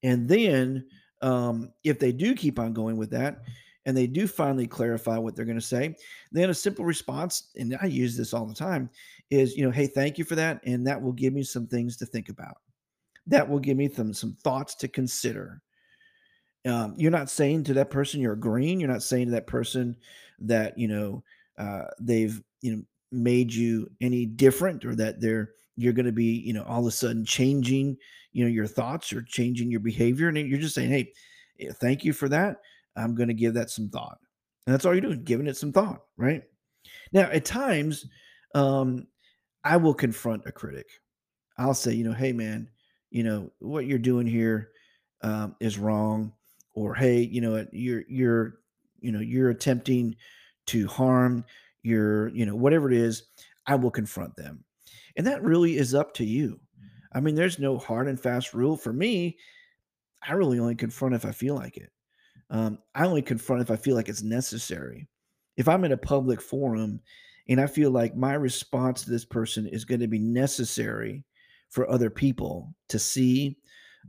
And 0.05 0.29
then 0.29 0.85
um, 1.23 1.71
if 1.83 1.97
they 1.97 2.11
do 2.11 2.35
keep 2.35 2.59
on 2.59 2.73
going 2.73 2.95
with 2.95 3.09
that, 3.09 3.41
and 3.87 3.97
they 3.97 4.05
do 4.05 4.27
finally 4.27 4.67
clarify 4.67 5.17
what 5.17 5.35
they're 5.35 5.45
going 5.45 5.59
to 5.59 5.65
say, 5.65 5.95
then 6.31 6.51
a 6.51 6.53
simple 6.53 6.85
response, 6.85 7.49
and 7.55 7.75
I 7.81 7.87
use 7.87 8.15
this 8.15 8.33
all 8.33 8.45
the 8.45 8.53
time, 8.53 8.89
is 9.31 9.57
you 9.57 9.65
know, 9.65 9.71
hey, 9.71 9.87
thank 9.87 10.19
you 10.19 10.23
for 10.23 10.35
that, 10.35 10.61
and 10.63 10.85
that 10.85 11.01
will 11.01 11.11
give 11.11 11.33
me 11.33 11.43
some 11.43 11.65
things 11.65 11.97
to 11.97 12.05
think 12.05 12.29
about. 12.29 12.57
That 13.25 13.49
will 13.49 13.59
give 13.59 13.77
me 13.77 13.89
some 13.91 14.13
some 14.13 14.37
thoughts 14.43 14.75
to 14.75 14.87
consider. 14.87 15.61
Um, 16.67 16.93
you're 16.97 17.11
not 17.11 17.29
saying 17.31 17.63
to 17.65 17.73
that 17.75 17.89
person 17.89 18.21
you're 18.21 18.33
agreeing. 18.33 18.79
You're 18.79 18.89
not 18.89 19.03
saying 19.03 19.25
to 19.25 19.31
that 19.31 19.47
person 19.47 19.95
that 20.39 20.77
you 20.77 20.87
know 20.87 21.23
uh, 21.57 21.85
they've 21.99 22.39
you 22.61 22.75
know 22.75 22.83
made 23.11 23.51
you 23.51 23.89
any 24.01 24.27
different 24.27 24.85
or 24.85 24.95
that 24.95 25.19
they're 25.19 25.51
you're 25.75 25.93
going 25.93 26.05
to 26.05 26.11
be 26.11 26.39
you 26.39 26.53
know 26.53 26.63
all 26.63 26.81
of 26.81 26.87
a 26.87 26.91
sudden 26.91 27.25
changing 27.25 27.97
you 28.31 28.43
know 28.43 28.49
your 28.49 28.67
thoughts 28.67 29.13
or 29.13 29.21
changing 29.23 29.71
your 29.71 29.79
behavior 29.79 30.27
and 30.27 30.37
you're 30.37 30.59
just 30.59 30.75
saying 30.75 30.89
hey 30.89 31.11
eh, 31.59 31.71
thank 31.79 32.03
you 32.03 32.13
for 32.13 32.29
that. 32.29 32.57
I'm 32.97 33.15
going 33.15 33.27
to 33.27 33.33
give 33.33 33.55
that 33.55 33.69
some 33.69 33.89
thought. 33.89 34.17
And 34.65 34.73
that's 34.73 34.85
all 34.85 34.93
you're 34.93 35.01
doing 35.01 35.23
giving 35.23 35.47
it 35.47 35.57
some 35.57 35.71
thought 35.71 36.01
right? 36.17 36.43
Now 37.11 37.23
at 37.23 37.45
times 37.45 38.05
um 38.53 39.07
i 39.63 39.77
will 39.77 39.93
confront 39.93 40.45
a 40.45 40.51
critic. 40.51 40.87
I'll 41.57 41.73
say 41.73 41.93
you 41.93 42.03
know 42.03 42.13
hey 42.13 42.33
man 42.33 42.69
you 43.15 43.23
know 43.23 43.49
what 43.59 43.85
you're 43.85 43.97
doing 43.97 44.27
here 44.27 44.71
um, 45.21 45.55
is 45.61 45.79
wrong 45.79 46.33
or 46.73 46.93
hey 46.93 47.21
you 47.21 47.39
know 47.39 47.65
you're 47.71 48.03
you're 48.09 48.59
you 48.99 49.11
know 49.13 49.21
you're 49.21 49.51
attempting 49.51 50.15
to 50.67 50.85
harm 50.87 51.45
your 51.81 52.27
you 52.29 52.45
know 52.45 52.55
whatever 52.55 52.91
it 52.91 52.97
is 52.97 53.23
i 53.67 53.75
will 53.75 53.89
confront 53.89 54.35
them 54.35 54.64
and 55.17 55.27
that 55.27 55.43
really 55.43 55.77
is 55.77 55.93
up 55.93 56.13
to 56.13 56.25
you 56.25 56.59
I 57.15 57.21
mean, 57.21 57.33
there's 57.33 57.57
no 57.57 57.77
hard 57.77 58.09
and 58.09 58.19
fast 58.19 58.53
rule 58.53 58.75
for 58.75 58.91
me. 58.91 59.37
I 60.21 60.33
really 60.33 60.59
only 60.59 60.75
confront 60.75 61.15
if 61.15 61.25
I 61.25 61.31
feel 61.31 61.55
like 61.55 61.77
it. 61.77 61.89
Um, 62.49 62.77
I 62.93 63.05
only 63.05 63.21
confront 63.21 63.61
if 63.61 63.71
I 63.71 63.77
feel 63.77 63.95
like 63.95 64.09
it's 64.09 64.21
necessary. 64.21 65.07
If 65.55 65.69
I'm 65.69 65.85
in 65.85 65.93
a 65.93 65.97
public 65.97 66.41
forum 66.41 66.99
and 67.47 67.61
I 67.61 67.67
feel 67.67 67.89
like 67.89 68.17
my 68.17 68.33
response 68.33 69.03
to 69.03 69.09
this 69.09 69.23
person 69.23 69.65
is 69.65 69.85
going 69.85 70.01
to 70.01 70.07
be 70.07 70.19
necessary 70.19 71.23
for 71.69 71.89
other 71.89 72.09
people 72.09 72.75
to 72.89 72.99
see, 72.99 73.57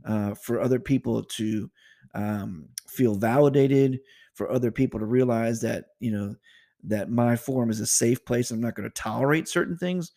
uh, 0.05 0.33
for 0.35 0.59
other 0.59 0.79
people 0.79 1.23
to 1.23 1.71
um, 2.13 2.67
feel 2.89 3.15
validated, 3.15 4.01
for 4.33 4.51
other 4.51 4.69
people 4.69 4.99
to 4.99 5.05
realize 5.05 5.61
that 5.61 5.85
you 5.99 6.11
know 6.11 6.35
that 6.83 7.09
my 7.09 7.35
forum 7.35 7.69
is 7.69 7.79
a 7.79 7.87
safe 7.87 8.23
place. 8.25 8.51
I'm 8.51 8.61
not 8.61 8.75
going 8.75 8.89
to 8.89 9.01
tolerate 9.01 9.47
certain 9.47 9.77
things. 9.77 10.11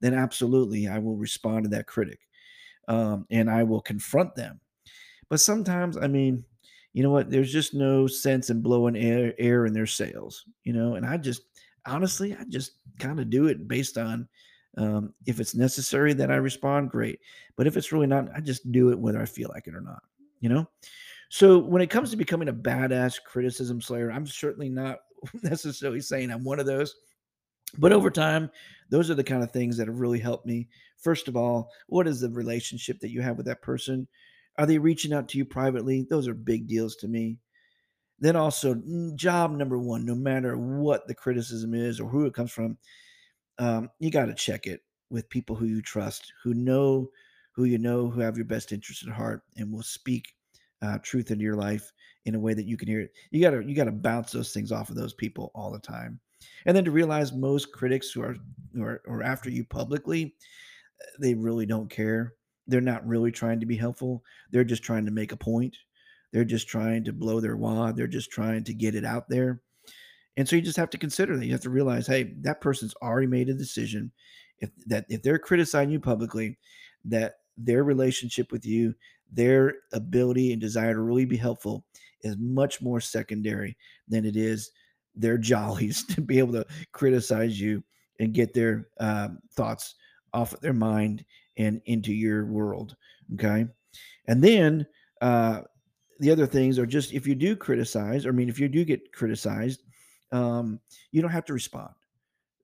Then 0.00 0.14
absolutely, 0.14 0.88
I 0.88 0.98
will 0.98 1.16
respond 1.16 1.64
to 1.64 1.70
that 1.70 1.86
critic, 1.86 2.20
um, 2.88 3.26
and 3.30 3.50
I 3.50 3.62
will 3.62 3.80
confront 3.80 4.34
them. 4.34 4.60
But 5.28 5.40
sometimes, 5.40 5.96
I 5.96 6.06
mean, 6.06 6.44
you 6.92 7.02
know 7.02 7.10
what? 7.10 7.30
There's 7.30 7.52
just 7.52 7.74
no 7.74 8.06
sense 8.06 8.50
in 8.50 8.62
blowing 8.62 8.96
air, 8.96 9.34
air 9.38 9.66
in 9.66 9.72
their 9.72 9.86
sails, 9.86 10.44
you 10.64 10.72
know. 10.72 10.94
And 10.94 11.04
I 11.04 11.16
just, 11.16 11.42
honestly, 11.86 12.34
I 12.34 12.44
just 12.48 12.72
kind 12.98 13.20
of 13.20 13.30
do 13.30 13.46
it 13.48 13.68
based 13.68 13.98
on 13.98 14.28
um, 14.78 15.14
if 15.26 15.40
it's 15.40 15.54
necessary 15.54 16.12
that 16.14 16.30
I 16.30 16.36
respond, 16.36 16.90
great. 16.90 17.20
But 17.56 17.66
if 17.66 17.76
it's 17.76 17.92
really 17.92 18.06
not, 18.06 18.28
I 18.34 18.40
just 18.40 18.70
do 18.72 18.90
it 18.90 18.98
whether 18.98 19.20
I 19.20 19.26
feel 19.26 19.50
like 19.52 19.66
it 19.66 19.74
or 19.74 19.80
not, 19.80 20.02
you 20.40 20.48
know. 20.48 20.68
So 21.28 21.58
when 21.58 21.82
it 21.82 21.90
comes 21.90 22.10
to 22.10 22.16
becoming 22.16 22.48
a 22.48 22.52
badass 22.52 23.16
criticism 23.24 23.80
slayer, 23.80 24.10
I'm 24.10 24.26
certainly 24.26 24.68
not 24.68 24.98
necessarily 25.42 26.00
saying 26.00 26.30
I'm 26.30 26.44
one 26.44 26.60
of 26.60 26.66
those. 26.66 26.94
But 27.78 27.92
over 27.92 28.10
time, 28.10 28.50
those 28.88 29.10
are 29.10 29.14
the 29.14 29.24
kind 29.24 29.42
of 29.42 29.50
things 29.50 29.76
that 29.76 29.88
have 29.88 30.00
really 30.00 30.20
helped 30.20 30.46
me. 30.46 30.68
First 30.98 31.28
of 31.28 31.36
all, 31.36 31.70
what 31.88 32.06
is 32.06 32.20
the 32.20 32.30
relationship 32.30 33.00
that 33.00 33.10
you 33.10 33.22
have 33.22 33.36
with 33.36 33.46
that 33.46 33.62
person? 33.62 34.08
Are 34.58 34.66
they 34.66 34.78
reaching 34.78 35.12
out 35.12 35.28
to 35.30 35.38
you 35.38 35.44
privately? 35.44 36.06
Those 36.08 36.28
are 36.28 36.34
big 36.34 36.66
deals 36.66 36.96
to 36.96 37.08
me. 37.08 37.38
Then 38.18 38.36
also, 38.36 38.80
job 39.14 39.52
number 39.52 39.78
one, 39.78 40.06
no 40.06 40.14
matter 40.14 40.56
what 40.56 41.06
the 41.06 41.14
criticism 41.14 41.74
is 41.74 42.00
or 42.00 42.08
who 42.08 42.24
it 42.24 42.32
comes 42.32 42.50
from, 42.50 42.78
um, 43.58 43.90
you 43.98 44.10
got 44.10 44.26
to 44.26 44.34
check 44.34 44.66
it 44.66 44.80
with 45.10 45.28
people 45.28 45.54
who 45.54 45.66
you 45.66 45.82
trust, 45.82 46.32
who 46.42 46.54
know, 46.54 47.10
who 47.52 47.64
you 47.64 47.78
know, 47.78 48.08
who 48.08 48.20
have 48.20 48.36
your 48.36 48.46
best 48.46 48.72
interest 48.72 49.06
at 49.06 49.12
heart, 49.12 49.42
and 49.56 49.70
will 49.70 49.82
speak 49.82 50.32
uh, 50.82 50.98
truth 51.02 51.30
into 51.30 51.44
your 51.44 51.56
life 51.56 51.92
in 52.24 52.34
a 52.34 52.40
way 52.40 52.54
that 52.54 52.66
you 52.66 52.76
can 52.76 52.88
hear 52.88 53.00
it. 53.00 53.12
You 53.30 53.40
gotta 53.40 53.62
you 53.64 53.74
gotta 53.74 53.92
bounce 53.92 54.32
those 54.32 54.52
things 54.52 54.72
off 54.72 54.90
of 54.90 54.96
those 54.96 55.14
people 55.14 55.50
all 55.54 55.70
the 55.70 55.78
time, 55.78 56.20
and 56.64 56.76
then 56.76 56.84
to 56.84 56.90
realize 56.90 57.32
most 57.32 57.72
critics 57.72 58.10
who 58.10 58.22
are 58.22 58.36
who 58.74 58.82
are, 58.82 59.02
are 59.08 59.22
after 59.22 59.50
you 59.50 59.64
publicly, 59.64 60.34
they 61.20 61.34
really 61.34 61.66
don't 61.66 61.90
care. 61.90 62.34
They're 62.66 62.80
not 62.80 63.06
really 63.06 63.30
trying 63.30 63.60
to 63.60 63.66
be 63.66 63.76
helpful. 63.76 64.22
They're 64.50 64.64
just 64.64 64.82
trying 64.82 65.06
to 65.06 65.12
make 65.12 65.32
a 65.32 65.36
point. 65.36 65.76
They're 66.32 66.44
just 66.44 66.68
trying 66.68 67.04
to 67.04 67.12
blow 67.12 67.40
their 67.40 67.56
wad. 67.56 67.96
They're 67.96 68.06
just 68.06 68.30
trying 68.30 68.64
to 68.64 68.74
get 68.74 68.94
it 68.94 69.04
out 69.04 69.28
there. 69.28 69.62
And 70.36 70.46
so 70.46 70.56
you 70.56 70.62
just 70.62 70.76
have 70.76 70.90
to 70.90 70.98
consider 70.98 71.36
that. 71.36 71.46
You 71.46 71.52
have 71.52 71.62
to 71.62 71.70
realize, 71.70 72.06
hey, 72.06 72.34
that 72.42 72.60
person's 72.60 72.94
already 73.00 73.26
made 73.26 73.48
a 73.48 73.54
decision. 73.54 74.12
If 74.58 74.70
that 74.86 75.06
if 75.08 75.22
they're 75.22 75.38
criticizing 75.38 75.90
you 75.90 76.00
publicly, 76.00 76.58
that 77.04 77.36
their 77.56 77.84
relationship 77.84 78.52
with 78.52 78.66
you, 78.66 78.94
their 79.32 79.76
ability 79.92 80.52
and 80.52 80.60
desire 80.60 80.94
to 80.94 81.00
really 81.00 81.24
be 81.24 81.36
helpful 81.36 81.84
is 82.22 82.36
much 82.38 82.82
more 82.82 83.00
secondary 83.00 83.76
than 84.08 84.24
it 84.24 84.36
is 84.36 84.72
their 85.16 85.38
jollies 85.38 86.04
to 86.14 86.20
be 86.20 86.38
able 86.38 86.52
to 86.52 86.66
criticize 86.92 87.60
you 87.60 87.82
and 88.20 88.32
get 88.32 88.54
their 88.54 88.88
um, 89.00 89.38
thoughts 89.52 89.94
off 90.32 90.52
of 90.54 90.60
their 90.60 90.72
mind 90.72 91.24
and 91.56 91.80
into 91.86 92.12
your 92.12 92.46
world. 92.46 92.96
Okay. 93.34 93.66
And 94.26 94.42
then 94.42 94.86
uh, 95.20 95.62
the 96.20 96.30
other 96.30 96.46
things 96.46 96.78
are 96.78 96.86
just 96.86 97.12
if 97.12 97.26
you 97.26 97.34
do 97.34 97.56
criticize, 97.56 98.26
or 98.26 98.30
I 98.30 98.32
mean, 98.32 98.48
if 98.48 98.58
you 98.58 98.68
do 98.68 98.84
get 98.84 99.12
criticized, 99.12 99.82
um, 100.32 100.80
you 101.12 101.22
don't 101.22 101.30
have 101.30 101.44
to 101.46 101.52
respond. 101.52 101.92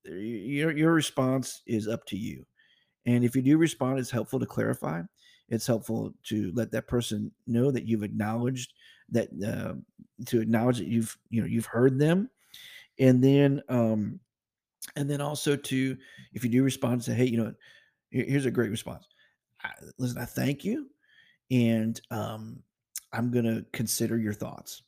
Your, 0.04 0.76
your 0.76 0.92
response 0.92 1.62
is 1.66 1.88
up 1.88 2.04
to 2.06 2.16
you. 2.16 2.44
And 3.06 3.24
if 3.24 3.36
you 3.36 3.42
do 3.42 3.56
respond, 3.56 3.98
it's 3.98 4.10
helpful 4.10 4.40
to 4.40 4.46
clarify. 4.46 5.02
It's 5.48 5.66
helpful 5.66 6.14
to 6.24 6.52
let 6.54 6.70
that 6.72 6.88
person 6.88 7.30
know 7.46 7.70
that 7.70 7.86
you've 7.86 8.04
acknowledged 8.04 8.72
that 9.10 9.28
uh, 9.46 9.74
to 10.26 10.40
acknowledge 10.40 10.78
that 10.78 10.88
you've 10.88 11.16
you 11.28 11.40
know 11.40 11.46
you've 11.46 11.66
heard 11.66 11.98
them, 11.98 12.30
and 12.98 13.22
then 13.22 13.62
um, 13.68 14.20
and 14.96 15.08
then 15.08 15.20
also 15.20 15.56
to 15.56 15.96
if 16.32 16.44
you 16.44 16.50
do 16.50 16.62
respond, 16.62 17.02
say, 17.02 17.14
hey, 17.14 17.26
you 17.26 17.38
know, 17.38 17.52
here's 18.10 18.46
a 18.46 18.50
great 18.50 18.70
response. 18.70 19.06
I, 19.62 19.70
listen, 19.98 20.18
I 20.18 20.24
thank 20.24 20.64
you, 20.64 20.88
and 21.50 22.00
um, 22.10 22.62
I'm 23.12 23.32
to 23.32 23.64
consider 23.72 24.18
your 24.18 24.32
thoughts. 24.32 24.82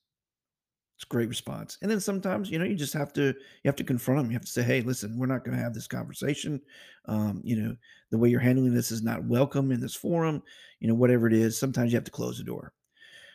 It's 0.96 1.04
great 1.04 1.28
response. 1.28 1.76
And 1.82 1.90
then 1.90 2.00
sometimes, 2.00 2.50
you 2.50 2.58
know, 2.58 2.64
you 2.64 2.76
just 2.76 2.92
have 2.92 3.12
to 3.14 3.22
you 3.22 3.66
have 3.66 3.76
to 3.76 3.84
confront 3.84 4.20
them. 4.20 4.30
You 4.30 4.36
have 4.36 4.44
to 4.44 4.50
say, 4.50 4.62
"Hey, 4.62 4.80
listen, 4.80 5.18
we're 5.18 5.26
not 5.26 5.44
going 5.44 5.56
to 5.56 5.62
have 5.62 5.74
this 5.74 5.88
conversation. 5.88 6.60
Um, 7.06 7.40
you 7.44 7.56
know, 7.56 7.76
the 8.10 8.18
way 8.18 8.28
you're 8.28 8.40
handling 8.40 8.74
this 8.74 8.90
is 8.90 9.02
not 9.02 9.24
welcome 9.24 9.72
in 9.72 9.80
this 9.80 9.94
forum. 9.94 10.42
You 10.80 10.88
know, 10.88 10.94
whatever 10.94 11.26
it 11.26 11.32
is. 11.32 11.58
Sometimes 11.58 11.92
you 11.92 11.96
have 11.96 12.04
to 12.04 12.10
close 12.10 12.38
the 12.38 12.44
door. 12.44 12.72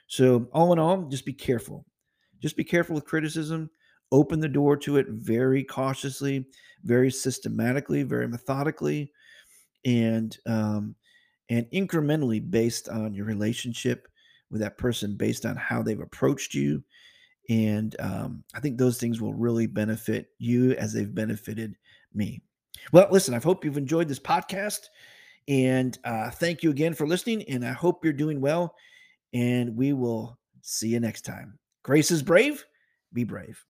So, 0.08 0.50
all 0.54 0.74
in 0.74 0.80
all, 0.80 1.04
just 1.04 1.26
be 1.26 1.34
careful. 1.34 1.86
Just 2.40 2.56
be 2.56 2.64
careful 2.64 2.96
with 2.96 3.06
criticism. 3.06 3.70
Open 4.12 4.40
the 4.40 4.48
door 4.48 4.76
to 4.78 4.98
it 4.98 5.08
very 5.10 5.64
cautiously, 5.64 6.46
very 6.84 7.12
systematically, 7.12 8.04
very 8.04 8.28
methodically, 8.28 9.12
and 9.86 10.38
um, 10.46 10.96
and 11.50 11.66
incrementally 11.72 12.50
based 12.50 12.90
on 12.90 13.14
your 13.14 13.26
relationship 13.26 14.08
with 14.50 14.62
that 14.62 14.78
person, 14.78 15.16
based 15.16 15.46
on 15.46 15.56
how 15.56 15.84
they've 15.84 16.00
approached 16.00 16.54
you 16.54 16.84
and 17.50 17.96
um, 18.00 18.44
I 18.54 18.60
think 18.60 18.78
those 18.78 19.00
things 19.00 19.20
will 19.20 19.34
really 19.34 19.66
benefit 19.66 20.30
you 20.38 20.74
as 20.74 20.94
they've 20.94 21.14
benefited 21.14 21.76
me. 22.14 22.42
Well, 22.94 23.08
listen, 23.12 23.34
I 23.34 23.40
hope 23.40 23.66
you've 23.66 23.78
enjoyed 23.78 24.08
this 24.08 24.20
podcast. 24.20 24.88
And 25.48 25.98
uh, 26.04 26.30
thank 26.30 26.62
you 26.62 26.70
again 26.70 26.94
for 26.94 27.08
listening. 27.08 27.44
And 27.50 27.66
I 27.66 27.72
hope 27.72 28.04
you're 28.04 28.14
doing 28.14 28.40
well. 28.40 28.76
And 29.34 29.76
we 29.76 29.94
will 29.94 30.38
see 30.62 30.90
you 30.90 31.00
next 31.00 31.26
time. 31.26 31.58
Grace 31.84 32.12
is 32.12 32.22
brave. 32.22 32.64
Be 33.14 33.24
brave. 33.24 33.69